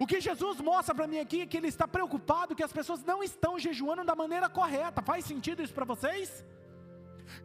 [0.01, 3.05] O que Jesus mostra para mim aqui é que ele está preocupado que as pessoas
[3.05, 5.03] não estão jejuando da maneira correta.
[5.03, 6.43] Faz sentido isso para vocês?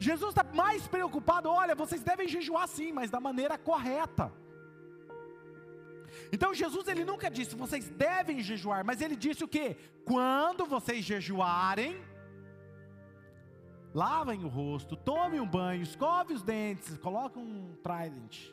[0.08, 4.32] Jesus está mais preocupado, olha, vocês devem jejuar sim, mas da maneira correta.
[6.32, 9.76] Então Jesus ele nunca disse vocês devem jejuar, mas ele disse o que?
[10.06, 12.00] Quando vocês jejuarem,
[13.94, 18.52] lavem o rosto, tomem um banho, escove os dentes, coloquem um trident.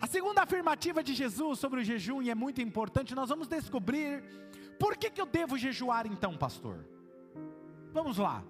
[0.00, 4.22] A segunda afirmativa de Jesus sobre o jejum, e é muito importante, nós vamos descobrir
[4.78, 6.84] por que, que eu devo jejuar então, pastor.
[7.92, 8.44] Vamos lá.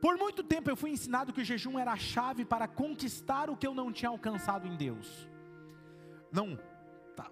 [0.00, 3.56] Por muito tempo eu fui ensinado que o jejum era a chave para conquistar o
[3.56, 5.28] que eu não tinha alcançado em Deus.
[6.32, 6.58] Não,
[7.14, 7.30] tá.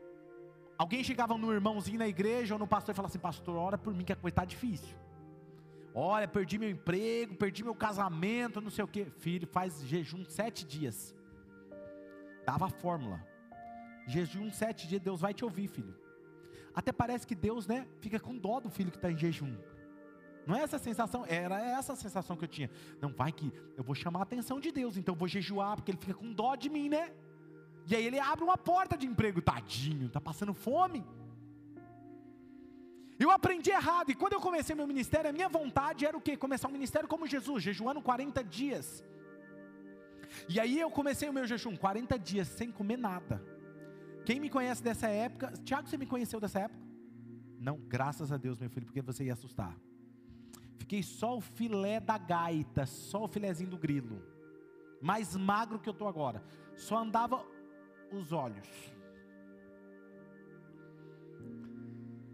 [0.76, 3.94] Alguém chegava no irmãozinho na igreja ou no pastor e falava assim: Pastor, ora por
[3.94, 4.96] mim que a coisa está difícil.
[5.94, 9.07] Olha, perdi meu emprego, perdi meu casamento, não sei o que.
[9.18, 11.16] Filho, faz jejum sete dias
[12.48, 13.18] dava a fórmula.
[14.07, 15.94] Jejum sete dias, Deus vai te ouvir, filho.
[16.74, 19.54] Até parece que Deus, né, fica com dó do filho que está em jejum.
[20.49, 22.71] Não é essa sensação, era essa sensação que eu tinha.
[23.03, 25.91] Não vai que eu vou chamar a atenção de Deus, então eu vou jejuar, porque
[25.91, 27.13] ele fica com dó de mim, né?
[27.87, 31.05] E aí ele abre uma porta de emprego, tadinho, tá passando fome.
[33.19, 36.35] Eu aprendi errado, e quando eu comecei meu ministério, a minha vontade era o quê?
[36.35, 39.05] Começar um ministério como Jesus, jejuando 40 dias.
[40.49, 43.45] E aí eu comecei o meu jejum, 40 dias, sem comer nada.
[44.25, 46.83] Quem me conhece dessa época, Tiago, você me conheceu dessa época?
[47.61, 49.77] Não, graças a Deus, meu filho, porque você ia assustar.
[50.79, 54.23] Fiquei só o filé da gaita, só o filézinho do grilo.
[55.03, 56.43] Mais magro que eu estou agora.
[56.75, 57.45] Só andava
[58.12, 58.69] os olhos.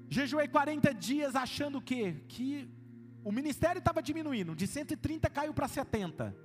[0.08, 2.22] Jejuei 40 dias achando o quê?
[2.28, 2.70] Que
[3.24, 6.36] o ministério estava diminuindo, de 130 caiu para 70.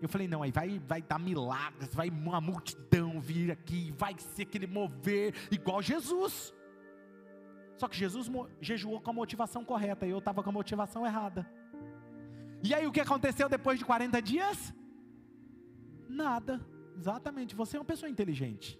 [0.00, 4.42] Eu falei, não, aí vai, vai dar milagres, vai uma multidão vir aqui, vai ser
[4.42, 6.54] aquele mover igual Jesus.
[7.82, 11.44] Só que Jesus jejuou com a motivação correta e eu estava com a motivação errada.
[12.62, 14.72] E aí o que aconteceu depois de 40 dias?
[16.08, 16.64] Nada.
[16.96, 18.78] Exatamente, você é uma pessoa inteligente.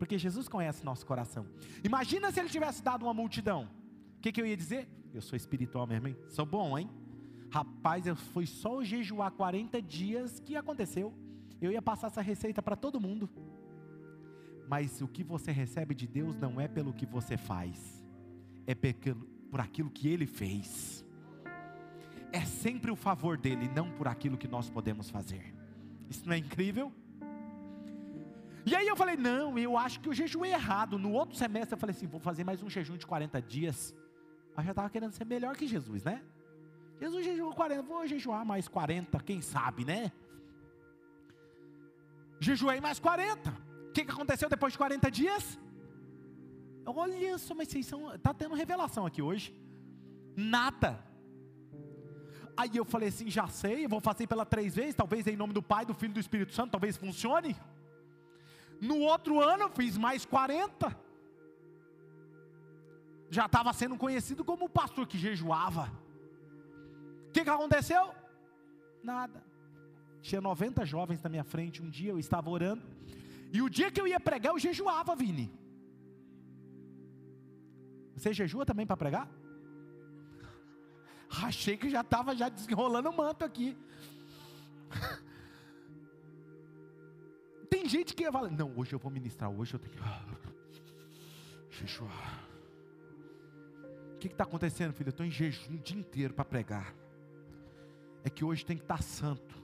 [0.00, 1.46] Porque Jesus conhece nosso coração.
[1.84, 3.70] Imagina se ele tivesse dado uma multidão.
[4.18, 4.88] O que, que eu ia dizer?
[5.12, 6.16] Eu sou espiritual mesmo, hein?
[6.28, 6.90] Sou bom, hein?
[7.52, 10.40] Rapaz, eu fui só jejuar 40 dias.
[10.40, 11.14] que aconteceu?
[11.60, 13.30] Eu ia passar essa receita para todo mundo.
[14.68, 18.03] Mas o que você recebe de Deus não é pelo que você faz,
[18.66, 18.74] é
[19.50, 21.04] por aquilo que Ele fez.
[22.32, 25.54] É sempre o favor dele, não por aquilo que nós podemos fazer.
[26.10, 26.92] Isso não é incrível?
[28.66, 30.98] E aí eu falei, não, eu acho que eu jejuei errado.
[30.98, 33.94] No outro semestre eu falei assim, vou fazer mais um jejum de 40 dias.
[34.56, 36.22] Aí já estava querendo ser melhor que Jesus, né?
[37.00, 40.10] Jesus jejuou 40, vou jejuar mais 40, quem sabe, né?
[42.40, 43.50] Jejuei mais 40.
[43.50, 45.58] O que, que aconteceu depois de 40 dias?
[46.86, 48.14] Olha só, mas vocês são.
[48.14, 49.54] Está tendo revelação aqui hoje.
[50.36, 51.02] Nada.
[52.56, 55.52] Aí eu falei assim: já sei, eu vou fazer pela três vezes, talvez em nome
[55.52, 57.56] do Pai, do Filho e do Espírito Santo, talvez funcione.
[58.80, 60.96] No outro ano eu fiz mais 40.
[63.30, 65.90] Já estava sendo conhecido como o pastor que jejuava.
[67.28, 68.14] O que, que aconteceu?
[69.02, 69.42] Nada.
[70.20, 71.82] Tinha 90 jovens na minha frente.
[71.82, 72.82] Um dia eu estava orando.
[73.52, 75.52] E o dia que eu ia pregar, eu jejuava, Vini.
[78.16, 79.28] Você jejua também para pregar?
[81.42, 83.76] Achei que já estava já desenrolando o manto aqui.
[87.68, 90.00] Tem gente que fala, não, hoje eu vou ministrar, hoje eu tenho que.
[91.76, 92.48] Jejuar.
[94.14, 95.08] O que está acontecendo, filho?
[95.08, 96.94] Eu estou em jejum o dia inteiro para pregar.
[98.22, 99.54] É que hoje tem que estar tá santo.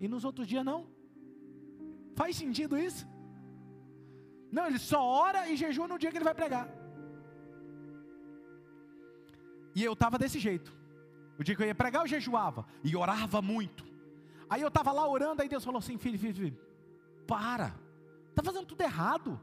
[0.00, 0.86] E nos outros dias não.
[2.14, 3.06] Faz sentido isso?
[4.50, 6.83] Não, ele só ora e jejua no dia que ele vai pregar.
[9.74, 10.72] E eu estava desse jeito.
[11.38, 12.66] O dia que eu ia pregar, eu jejuava.
[12.82, 13.84] E orava muito.
[14.48, 16.58] Aí eu estava lá orando, aí Deus falou assim: filho, filho, filho,
[17.26, 17.74] para,
[18.30, 19.40] está fazendo tudo errado.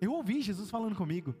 [0.00, 1.34] Eu ouvi Jesus falando comigo.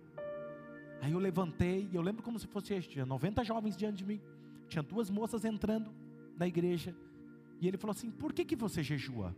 [1.00, 4.06] Aí eu levantei, e eu lembro como se fosse este: tinha 90 jovens diante de
[4.06, 4.20] mim,
[4.68, 5.92] tinha duas moças entrando
[6.36, 6.94] na igreja,
[7.60, 9.36] e ele falou assim: por que, que você jejua?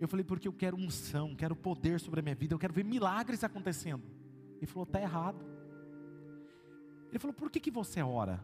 [0.00, 2.84] Eu falei: porque eu quero unção, quero poder sobre a minha vida, eu quero ver
[2.84, 4.04] milagres acontecendo.
[4.58, 5.57] Ele falou: está errado.
[7.10, 8.42] Ele falou: por que, que você ora?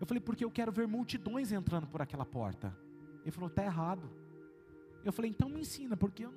[0.00, 2.76] Eu falei: porque eu quero ver multidões entrando por aquela porta.
[3.22, 4.10] Ele falou: está errado.
[5.04, 6.34] Eu falei: então me ensina, porque eu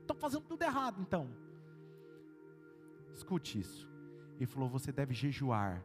[0.00, 1.00] estou fazendo tudo errado.
[1.00, 1.30] Então,
[3.14, 3.88] escute isso.
[4.36, 5.84] Ele falou: você deve jejuar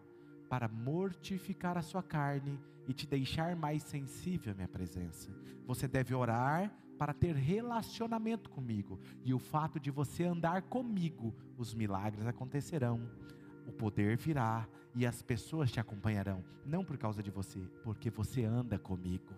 [0.50, 5.30] para mortificar a sua carne e te deixar mais sensível à minha presença.
[5.66, 11.74] Você deve orar para ter relacionamento comigo, e o fato de você andar comigo, os
[11.74, 13.10] milagres acontecerão,
[13.68, 18.44] o poder virá e as pessoas te acompanharão, não por causa de você, porque você
[18.46, 19.34] anda comigo.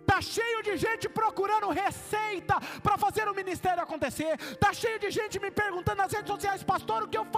[0.00, 4.40] Está cheio de gente procurando receita para fazer o ministério acontecer.
[4.40, 7.37] Está cheio de gente me perguntando nas redes sociais, pastor, o que eu faço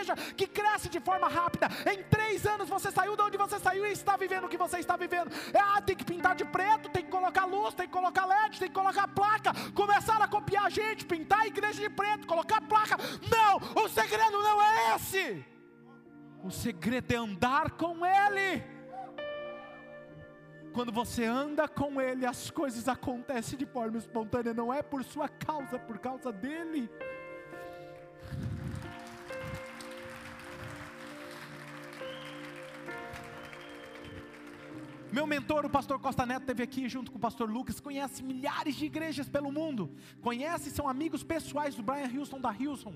[0.00, 1.68] igreja que cresce de forma rápida?
[1.90, 4.78] Em três anos você saiu de onde você saiu e está vivendo o que você
[4.78, 5.30] está vivendo.
[5.54, 8.68] Ah, tem que pintar de preto, tem que colocar luz, tem que colocar LED, tem
[8.68, 9.52] que colocar placa.
[9.74, 12.96] Começaram a copiar a gente, pintar a igreja de preto, colocar placa.
[13.30, 15.44] Não, o segredo não é esse.
[16.42, 18.64] O segredo é andar com Ele.
[20.72, 25.28] Quando você anda com Ele, as coisas acontecem de forma espontânea, não é por sua
[25.28, 26.88] causa, é por causa dEle.
[35.12, 38.76] Meu mentor, o pastor Costa Neto, esteve aqui junto com o pastor Lucas, conhece milhares
[38.76, 39.90] de igrejas pelo mundo,
[40.20, 42.94] conhece, são amigos pessoais do Brian Houston da Houston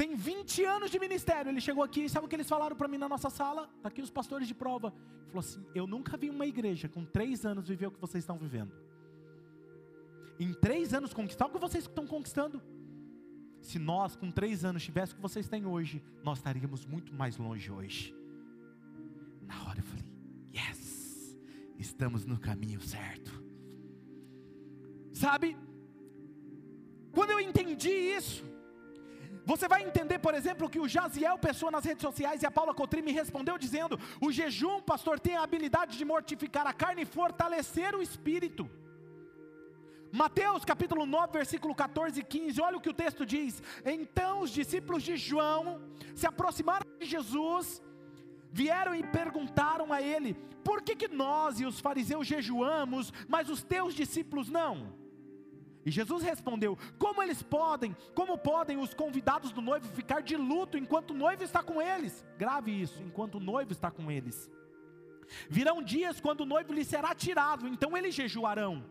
[0.00, 1.50] tem 20 anos de ministério.
[1.50, 3.68] Ele chegou aqui, sabe o que eles falaram para mim na nossa sala?
[3.76, 4.94] Está aqui os pastores de prova.
[5.20, 8.24] Ele falou assim: Eu nunca vi uma igreja com três anos viver o que vocês
[8.24, 8.72] estão vivendo.
[10.38, 12.62] em três anos conquistar o que vocês estão conquistando.
[13.60, 17.36] Se nós, com três anos, tivéssemos o que vocês têm hoje, nós estaríamos muito mais
[17.36, 18.14] longe hoje.
[19.46, 19.84] Na hora eu
[21.80, 23.32] estamos no caminho certo.
[25.12, 25.56] Sabe,
[27.12, 28.44] quando eu entendi isso,
[29.44, 32.74] você vai entender, por exemplo, que o Jaziel, pessoa nas redes sociais, e a Paula
[32.74, 37.12] Cotrim me respondeu dizendo: o jejum, pastor, tem a habilidade de mortificar a carne e
[37.18, 38.70] fortalecer o espírito.
[40.12, 43.62] Mateus capítulo 9, versículo 14 e 15, olha o que o texto diz.
[43.84, 45.80] Então os discípulos de João
[46.14, 47.80] se aproximaram de Jesus,
[48.52, 50.34] vieram e perguntaram a ele:
[50.64, 54.92] Por que, que nós e os fariseus jejuamos, mas os teus discípulos não?
[55.84, 60.76] E Jesus respondeu: Como eles podem, como podem os convidados do noivo ficar de luto
[60.76, 62.24] enquanto o noivo está com eles?
[62.36, 64.50] Grave isso, enquanto o noivo está com eles.
[65.48, 68.84] Virão dias quando o noivo lhe será tirado, então eles jejuarão.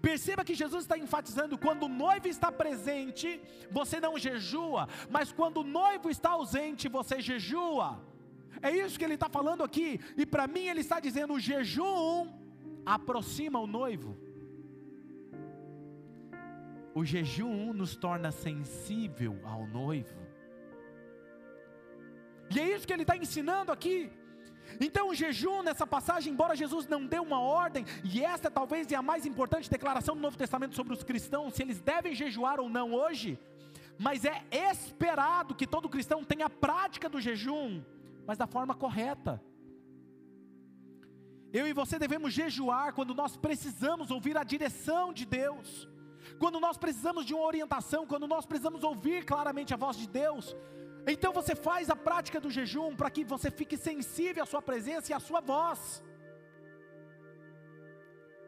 [0.00, 3.40] Perceba que Jesus está enfatizando: quando o noivo está presente,
[3.70, 8.00] você não jejua, mas quando o noivo está ausente, você jejua.
[8.62, 12.28] É isso que ele está falando aqui, e para mim ele está dizendo: o jejum
[12.84, 14.16] aproxima o noivo.
[16.94, 20.26] O jejum nos torna sensível ao noivo.
[22.54, 24.10] E é isso que ele está ensinando aqui.
[24.80, 28.96] Então, o jejum nessa passagem, embora Jesus não dê uma ordem, e esta talvez é
[28.96, 32.68] a mais importante declaração do Novo Testamento sobre os cristãos, se eles devem jejuar ou
[32.68, 33.38] não hoje,
[33.98, 37.82] mas é esperado que todo cristão tenha a prática do jejum,
[38.26, 39.42] mas da forma correta.
[41.52, 45.88] Eu e você devemos jejuar quando nós precisamos ouvir a direção de Deus,
[46.38, 50.56] quando nós precisamos de uma orientação, quando nós precisamos ouvir claramente a voz de Deus.
[51.06, 55.12] Então você faz a prática do jejum para que você fique sensível à sua presença
[55.12, 56.02] e à sua voz.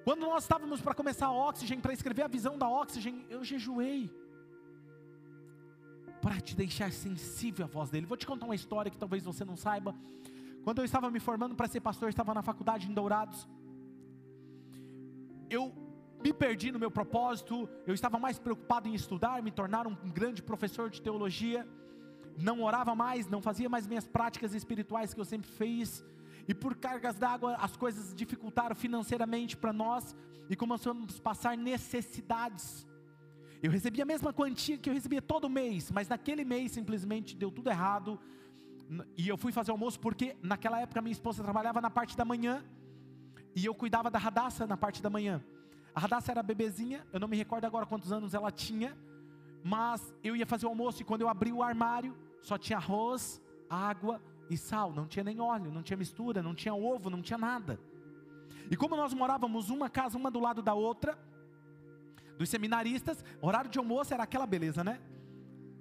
[0.05, 4.11] Quando nós estávamos para começar a Oxygen, para escrever a visão da Oxygen, eu jejuei.
[6.21, 8.07] Para te deixar sensível à voz dele.
[8.07, 9.95] Vou te contar uma história que talvez você não saiba.
[10.65, 13.49] Quando eu estava me formando para ser pastor, estava na faculdade em Dourados.
[15.49, 15.73] Eu
[16.23, 20.43] me perdi no meu propósito, eu estava mais preocupado em estudar, me tornar um grande
[20.43, 21.67] professor de teologia
[22.41, 26.05] não orava mais, não fazia mais minhas práticas espirituais que eu sempre fiz,
[26.47, 30.17] e por cargas d'água as coisas dificultaram financeiramente para nós,
[30.49, 32.87] e começamos a passar necessidades.
[33.63, 37.51] Eu recebia a mesma quantia que eu recebia todo mês, mas naquele mês simplesmente deu
[37.51, 38.19] tudo errado,
[39.17, 42.65] e eu fui fazer almoço porque naquela época minha esposa trabalhava na parte da manhã,
[43.55, 45.43] e eu cuidava da Radassa na parte da manhã.
[45.95, 48.97] A Radassa era bebezinha, eu não me recordo agora quantos anos ela tinha,
[49.65, 53.43] mas eu ia fazer o almoço e quando eu abri o armário, só tinha arroz,
[53.69, 57.39] água e sal, não tinha nem óleo, não tinha mistura, não tinha ovo, não tinha
[57.39, 57.81] nada.
[58.71, 61.19] E como nós morávamos uma casa, uma do lado da outra,
[62.39, 65.01] dos seminaristas, horário de almoço era aquela beleza, né?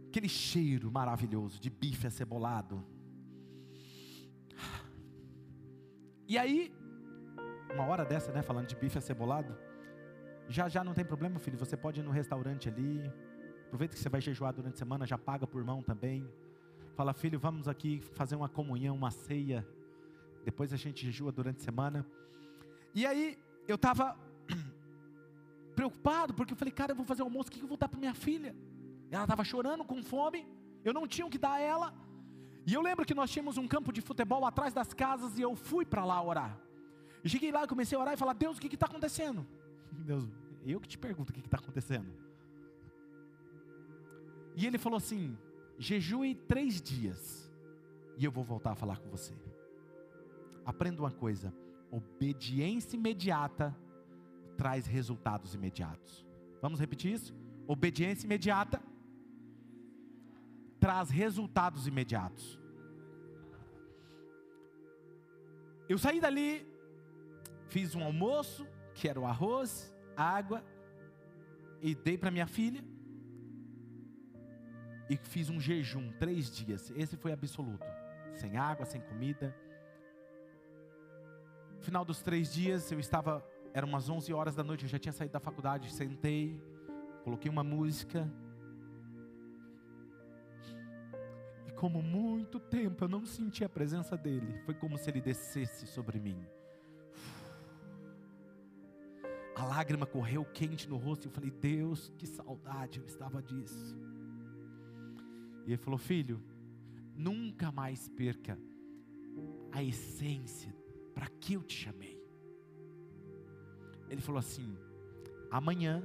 [0.10, 2.84] Aquele cheiro maravilhoso de bife acebolado.
[6.28, 6.74] E aí,
[7.74, 9.56] uma hora dessa, né, falando de bife acebolado,
[10.50, 13.10] já já não tem problema, filho, você pode ir no restaurante ali,
[13.68, 16.28] aproveita que você vai jejuar durante a semana, já paga por mão também.
[16.96, 19.68] Fala, filho, vamos aqui fazer uma comunhão, uma ceia.
[20.44, 22.06] Depois a gente jejua durante a semana.
[22.96, 23.38] E aí,
[23.68, 24.18] eu estava
[25.80, 28.00] preocupado, porque eu falei, cara, eu vou fazer almoço, o que eu vou dar para
[28.00, 28.56] minha filha?
[29.12, 30.46] Ela estava chorando com fome,
[30.84, 31.94] eu não tinha o que dar a ela.
[32.66, 35.56] E eu lembro que nós tínhamos um campo de futebol atrás das casas e eu
[35.56, 36.60] fui para lá orar.
[37.26, 39.46] Cheguei lá comecei a orar e falar, Deus, o que está acontecendo?
[39.92, 40.28] Deus,
[40.66, 42.12] eu que te pergunto o que está acontecendo.
[44.56, 45.38] E ele falou assim:
[45.78, 47.52] Jejue três dias
[48.18, 49.34] e eu vou voltar a falar com você.
[50.66, 51.54] Aprenda uma coisa:
[51.92, 53.76] obediência imediata
[54.58, 56.26] traz resultados imediatos.
[56.62, 57.36] Vamos repetir isso?
[57.68, 58.82] Obediência imediata
[60.80, 62.60] traz resultados imediatos.
[65.90, 66.68] Eu saí dali,
[67.70, 70.64] fiz um almoço, que era o arroz, água,
[71.82, 72.84] e dei para minha filha
[75.10, 76.92] e fiz um jejum, três dias.
[76.96, 77.86] Esse foi absoluto.
[78.34, 79.56] Sem água, sem comida.
[81.78, 83.46] No final dos três dias, eu estava,
[83.78, 86.60] eram umas 11 horas da noite, eu já tinha saído da faculdade, sentei,
[87.24, 88.28] coloquei uma música.
[91.68, 95.86] E como muito tempo eu não senti a presença dele, foi como se ele descesse
[95.86, 96.44] sobre mim.
[99.56, 103.96] A lágrima correu quente no rosto e eu falei: Deus, que saudade eu estava disso.
[105.68, 106.42] E ele falou: Filho,
[107.16, 108.58] nunca mais perca
[109.72, 110.76] a essência
[111.14, 112.17] para que eu te chamei.
[114.10, 114.78] Ele falou assim:
[115.50, 116.04] Amanhã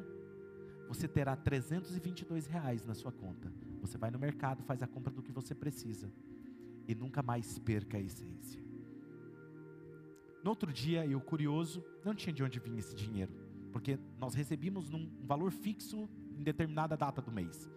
[0.89, 3.53] você terá 322 reais na sua conta.
[3.81, 6.13] Você vai no mercado, faz a compra do que você precisa
[6.87, 8.63] e nunca mais perca a essência.
[10.43, 13.33] No outro dia, eu curioso, não tinha de onde vinha esse dinheiro,
[13.73, 17.71] porque nós recebíamos num valor fixo em determinada data do mês.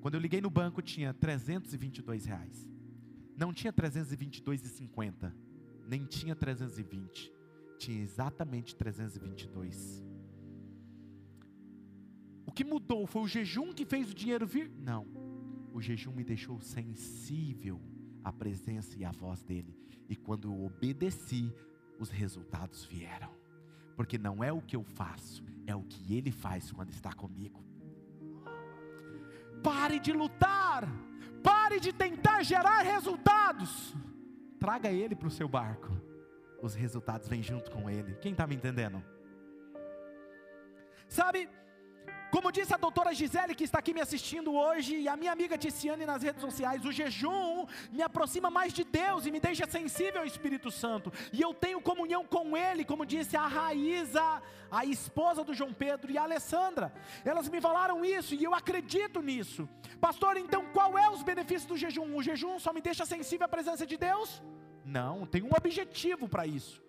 [0.00, 2.66] Quando eu liguei no banco, tinha 322 reais.
[3.36, 5.32] Não tinha 322,50,
[5.86, 7.32] nem tinha 320,
[7.82, 10.04] tinha exatamente 322.
[12.46, 14.70] O que mudou foi o jejum que fez o dinheiro vir?
[14.78, 15.06] Não.
[15.72, 17.80] O jejum me deixou sensível
[18.22, 19.76] à presença e à voz dele.
[20.08, 21.52] E quando eu obedeci,
[21.98, 23.30] os resultados vieram.
[23.96, 27.64] Porque não é o que eu faço, é o que ele faz quando está comigo.
[29.62, 30.88] Pare de lutar,
[31.42, 33.94] pare de tentar gerar resultados.
[34.60, 36.01] Traga ele para o seu barco.
[36.62, 38.14] Os resultados vêm junto com ele.
[38.20, 39.04] Quem está me entendendo?
[41.08, 41.50] Sabe,
[42.30, 45.58] como disse a doutora Gisele, que está aqui me assistindo hoje, e a minha amiga
[45.58, 50.20] Ticiane nas redes sociais, o jejum me aproxima mais de Deus e me deixa sensível
[50.20, 51.12] ao Espírito Santo.
[51.32, 54.40] E eu tenho comunhão com Ele, como disse a Raíza,
[54.70, 56.90] a esposa do João Pedro e a Alessandra.
[57.24, 59.68] Elas me falaram isso e eu acredito nisso.
[60.00, 62.16] Pastor, então qual é os benefícios do jejum?
[62.16, 64.40] O jejum só me deixa sensível à presença de Deus?
[64.84, 66.82] Não, tem um objetivo para isso.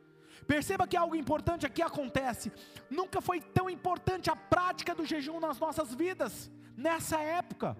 [0.47, 2.51] Perceba que algo importante aqui acontece.
[2.89, 7.77] Nunca foi tão importante a prática do jejum nas nossas vidas, nessa época.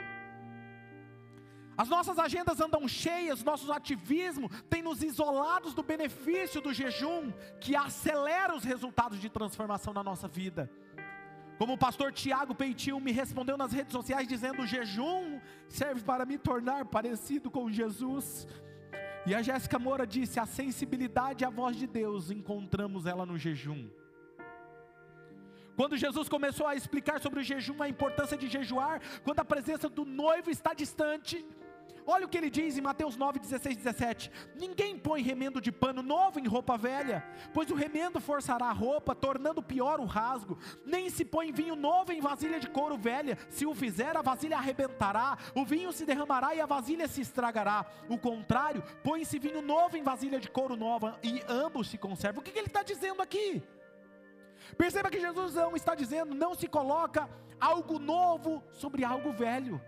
[1.76, 7.76] As nossas agendas andam cheias, nossos ativismo tem nos isolados do benefício do jejum, que
[7.76, 10.70] acelera os resultados de transformação na nossa vida.
[11.58, 16.26] Como o pastor Tiago Peitil me respondeu nas redes sociais dizendo: o jejum serve para
[16.26, 18.48] me tornar parecido com Jesus.
[19.26, 23.90] E a Jéssica Moura disse: a sensibilidade à voz de Deus, encontramos ela no jejum.
[25.76, 29.90] Quando Jesus começou a explicar sobre o jejum, a importância de jejuar, quando a presença
[29.90, 31.44] do noivo está distante,
[32.06, 36.02] Olha o que ele diz em Mateus 9, 16, 17: Ninguém põe remendo de pano
[36.02, 37.24] novo em roupa velha,
[37.54, 40.58] pois o remendo forçará a roupa, tornando pior o rasgo.
[40.86, 44.58] Nem se põe vinho novo em vasilha de couro velha, se o fizer, a vasilha
[44.58, 47.86] arrebentará, o vinho se derramará e a vasilha se estragará.
[48.10, 52.42] O contrário, põe-se vinho novo em vasilha de couro nova e ambos se conservam.
[52.42, 53.64] O que, que ele está dizendo aqui?
[54.78, 57.30] Perceba que Jesus não está dizendo, não se coloca
[57.60, 59.82] algo novo sobre algo velho.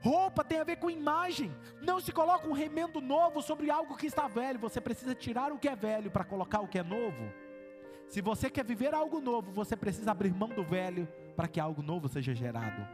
[0.00, 1.50] Roupa tem a ver com imagem.
[1.82, 4.58] Não se coloca um remendo novo sobre algo que está velho.
[4.60, 7.32] Você precisa tirar o que é velho para colocar o que é novo.
[8.08, 11.82] Se você quer viver algo novo, você precisa abrir mão do velho para que algo
[11.82, 12.86] novo seja gerado.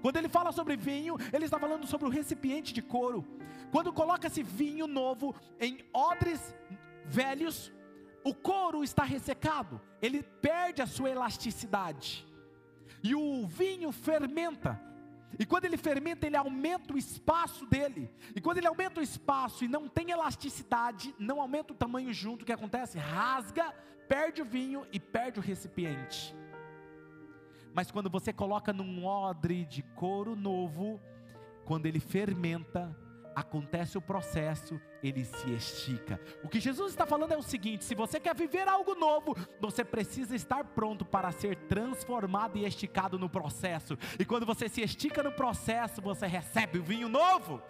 [0.00, 3.26] Quando ele fala sobre vinho, ele está falando sobre o recipiente de couro.
[3.72, 6.54] Quando coloca-se vinho novo em odres
[7.04, 7.72] velhos,
[8.24, 12.24] o couro está ressecado, ele perde a sua elasticidade.
[13.02, 14.80] E o vinho fermenta,
[15.38, 18.10] e quando ele fermenta, ele aumenta o espaço dele.
[18.34, 22.42] E quando ele aumenta o espaço e não tem elasticidade, não aumenta o tamanho junto,
[22.42, 22.98] o que acontece?
[22.98, 23.72] Rasga,
[24.08, 26.34] perde o vinho e perde o recipiente.
[27.74, 31.00] Mas quando você coloca num odre de couro novo,
[31.64, 32.94] quando ele fermenta,
[33.34, 36.20] acontece o processo, ele se estica.
[36.42, 39.84] O que Jesus está falando é o seguinte: se você quer viver algo novo, você
[39.84, 43.96] precisa estar pronto para ser transformado e esticado no processo.
[44.18, 47.62] E quando você se estica no processo, você recebe o vinho novo.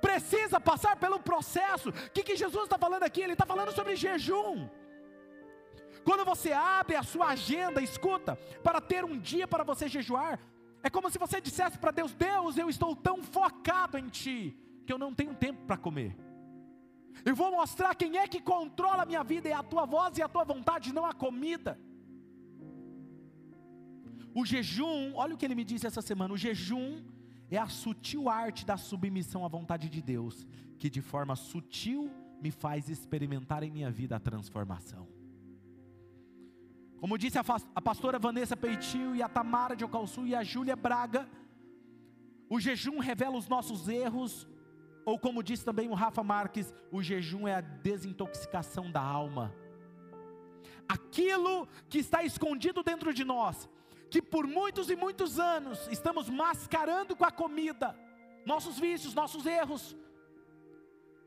[0.00, 1.90] Precisa passar pelo processo.
[1.90, 3.22] O que, que Jesus está falando aqui?
[3.22, 4.68] Ele está falando sobre jejum.
[6.04, 10.38] Quando você abre a sua agenda, escuta, para ter um dia para você jejuar,
[10.86, 14.56] é como se você dissesse para Deus: Deus, eu estou tão focado em Ti,
[14.86, 16.16] que eu não tenho tempo para comer.
[17.24, 20.22] Eu vou mostrar quem é que controla a minha vida, é a tua voz e
[20.22, 21.76] a tua vontade, não a comida.
[24.32, 27.02] O jejum, olha o que ele me disse essa semana: o jejum
[27.50, 30.46] é a sutil arte da submissão à vontade de Deus,
[30.78, 32.08] que de forma sutil
[32.40, 35.15] me faz experimentar em minha vida a transformação.
[37.00, 41.28] Como disse a, pastora Vanessa Peitil e a Tamara de Ocalçu e a Júlia Braga,
[42.48, 44.48] o jejum revela os nossos erros,
[45.04, 49.54] ou como disse também o Rafa Marques, o jejum é a desintoxicação da alma.
[50.88, 53.68] Aquilo que está escondido dentro de nós,
[54.10, 57.98] que por muitos e muitos anos estamos mascarando com a comida,
[58.46, 59.96] nossos vícios, nossos erros,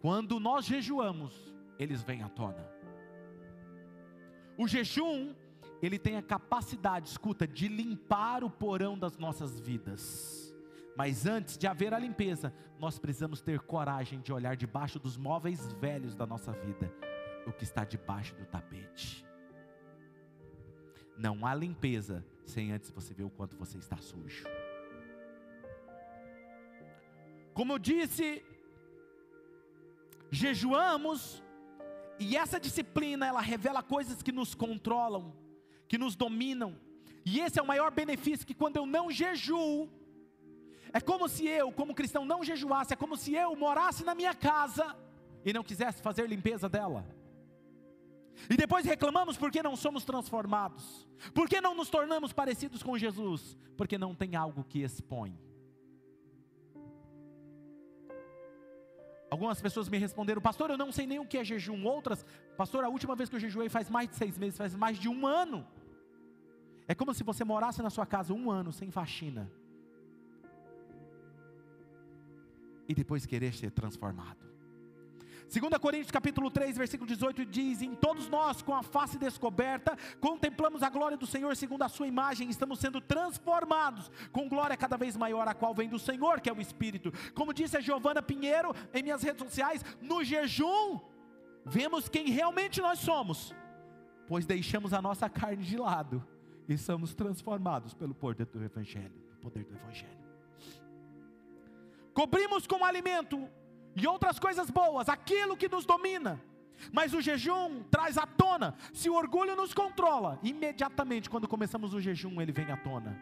[0.02, 2.66] quando nós jejuamos, eles vêm à tona.
[4.58, 5.36] O jejum
[5.82, 10.54] ele tem a capacidade, escuta, de limpar o porão das nossas vidas.
[10.96, 15.72] Mas antes de haver a limpeza, nós precisamos ter coragem de olhar debaixo dos móveis
[15.74, 16.94] velhos da nossa vida,
[17.48, 19.26] o que está debaixo do tapete.
[21.18, 24.46] Não há limpeza sem antes você ver o quanto você está sujo.
[27.54, 28.44] Como eu disse,
[30.32, 31.44] jejuamos
[32.20, 35.34] e essa disciplina ela revela coisas que nos controlam,
[35.90, 36.78] que nos dominam.
[37.26, 39.90] E esse é o maior benefício que quando eu não jejuo,
[40.94, 44.34] é como se eu, como cristão, não jejuasse, é como se eu morasse na minha
[44.34, 44.96] casa
[45.44, 47.06] e não quisesse fazer limpeza dela.
[48.50, 51.08] E depois reclamamos porque não somos transformados.
[51.34, 53.58] Porque não nos tornamos parecidos com Jesus?
[53.76, 55.38] Porque não tem algo que expõe.
[59.30, 61.86] Algumas pessoas me responderam, pastor, eu não sei nem o que é jejum.
[61.86, 62.26] Outras,
[62.58, 65.08] pastor, a última vez que eu jejuei faz mais de seis meses, faz mais de
[65.08, 65.68] um ano.
[66.90, 69.48] É como se você morasse na sua casa um ano sem faxina.
[72.88, 74.50] E depois querer ser transformado.
[75.54, 80.82] 2 Coríntios capítulo 3, versículo 18 diz: Em todos nós, com a face descoberta, contemplamos
[80.82, 85.16] a glória do Senhor segundo a sua imagem, estamos sendo transformados com glória cada vez
[85.16, 87.14] maior, a qual vem do Senhor, que é o Espírito.
[87.36, 91.00] Como disse a Giovana Pinheiro em minhas redes sociais, no jejum,
[91.64, 93.54] vemos quem realmente nós somos,
[94.28, 96.28] pois deixamos a nossa carne de lado
[96.70, 99.12] e somos transformados pelo poder do Evangelho,
[99.42, 100.20] poder do Evangelho.
[102.14, 103.50] Cobrimos com alimento
[103.96, 106.40] e outras coisas boas, aquilo que nos domina.
[106.94, 108.76] Mas o jejum traz à tona.
[108.94, 113.20] Se o orgulho nos controla, imediatamente quando começamos o jejum, ele vem à tona.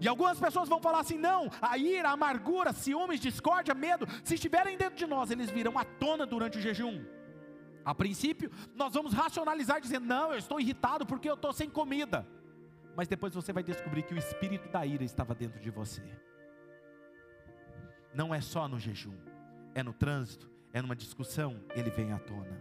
[0.00, 4.34] E algumas pessoas vão falar assim: não, a ira, a amargura, ciúmes, discórdia, medo, se
[4.34, 7.02] estiverem dentro de nós, eles virão à tona durante o jejum.
[7.88, 12.26] A princípio, nós vamos racionalizar dizendo: não, eu estou irritado porque eu estou sem comida.
[12.96, 16.02] Mas depois você vai descobrir que o espírito da ira estava dentro de você.
[18.12, 19.14] Não é só no jejum
[19.78, 22.60] é no trânsito, é numa discussão, ele vem à tona.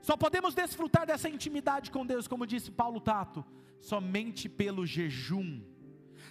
[0.00, 3.44] Só podemos desfrutar dessa intimidade com Deus, como disse Paulo Tato,
[3.80, 5.60] somente pelo jejum.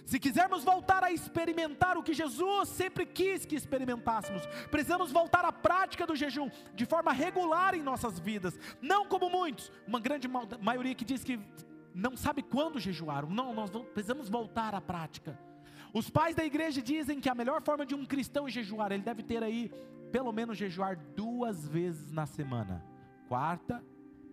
[0.04, 5.52] Se quisermos voltar a experimentar o que Jesus sempre quis que experimentássemos, precisamos voltar à
[5.52, 10.28] prática do jejum de forma regular em nossas vidas, não como muitos, uma grande
[10.60, 11.38] maioria que diz que
[11.94, 13.28] não sabe quando jejuar.
[13.28, 15.38] Não, nós precisamos voltar à prática.
[15.92, 19.22] Os pais da igreja dizem que a melhor forma de um cristão jejuar, ele deve
[19.22, 19.70] ter aí,
[20.12, 22.84] pelo menos, jejuar duas vezes na semana:
[23.28, 23.82] quarta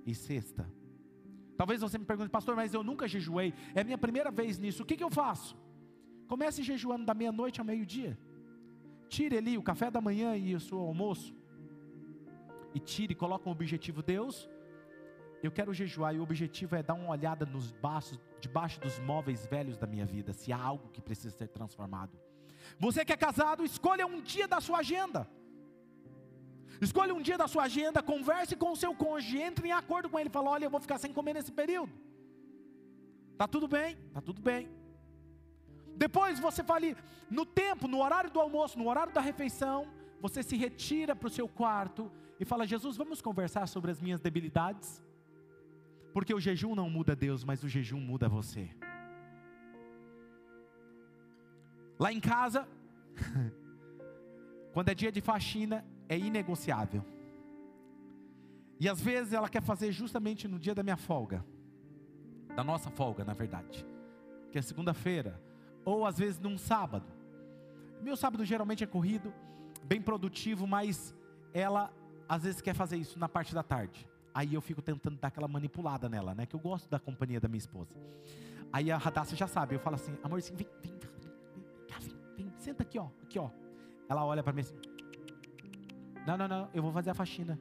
[0.05, 0.69] e sexta.
[1.57, 4.85] Talvez você me pergunte, pastor, mas eu nunca jejuei, é minha primeira vez nisso, o
[4.85, 5.55] que, que eu faço?
[6.27, 8.17] Comece jejuando da meia-noite ao meio-dia.
[9.07, 11.33] Tire ali o café da manhã e o seu almoço.
[12.73, 14.49] E tire, coloque um objetivo, Deus,
[15.41, 19.45] eu quero jejuar e o objetivo é dar uma olhada nos baços, debaixo dos móveis
[19.45, 22.17] velhos da minha vida, se há algo que precisa ser transformado.
[22.79, 25.29] Você que é casado, escolha um dia da sua agenda.
[26.81, 30.19] Escolha um dia da sua agenda, converse com o seu cônjuge, entre em acordo com
[30.19, 31.93] ele, fala: "Olha, eu vou ficar sem comer nesse período".
[33.37, 33.97] Tá tudo bem?
[34.13, 34.69] Tá tudo bem.
[35.95, 36.95] Depois você fale
[37.29, 39.87] no tempo, no horário do almoço, no horário da refeição,
[40.19, 44.19] você se retira para o seu quarto e fala: "Jesus, vamos conversar sobre as minhas
[44.19, 45.03] debilidades?"
[46.13, 48.69] Porque o jejum não muda Deus, mas o jejum muda você.
[51.99, 52.67] Lá em casa,
[54.73, 57.03] quando é dia de faxina, é inegociável.
[58.79, 61.45] E às vezes ela quer fazer justamente no dia da minha folga,
[62.55, 63.85] da nossa folga, na verdade,
[64.51, 65.41] que é segunda-feira,
[65.83, 67.11] ou às vezes num sábado.
[68.01, 69.33] Meu sábado geralmente é corrido,
[69.83, 71.15] bem produtivo, mas
[71.53, 71.91] ela
[72.27, 74.07] às vezes quer fazer isso na parte da tarde.
[74.33, 76.45] Aí eu fico tentando dar aquela manipulada nela, né?
[76.45, 77.95] Que eu gosto da companhia da minha esposa.
[78.73, 81.09] Aí a Radassa já sabe, eu falo assim, amorzinho, vem, vem, vem,
[81.99, 83.49] vem, vem, senta aqui, ó, aqui, ó.
[84.09, 84.75] Ela olha para mim assim,
[86.25, 87.59] não, não, não, eu vou fazer a faxina.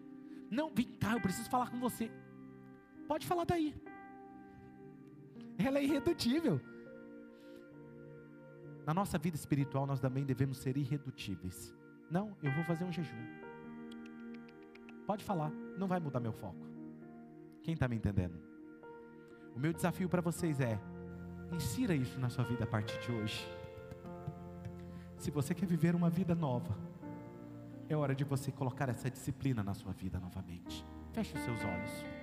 [0.50, 2.10] Não, vem cá, eu preciso falar com você.
[3.06, 3.74] Pode falar daí.
[5.58, 6.60] Ela é irredutível.
[8.86, 11.74] Na nossa vida espiritual, nós também devemos ser irredutíveis.
[12.10, 13.16] Não, eu vou fazer um jejum.
[15.06, 16.66] Pode falar, não vai mudar meu foco.
[17.62, 18.38] Quem está me entendendo?
[19.54, 20.78] O meu desafio para vocês é:
[21.52, 23.46] insira isso na sua vida a partir de hoje.
[25.16, 26.76] Se você quer viver uma vida nova,
[27.88, 30.84] é hora de você colocar essa disciplina na sua vida novamente.
[31.12, 32.13] Feche os seus olhos.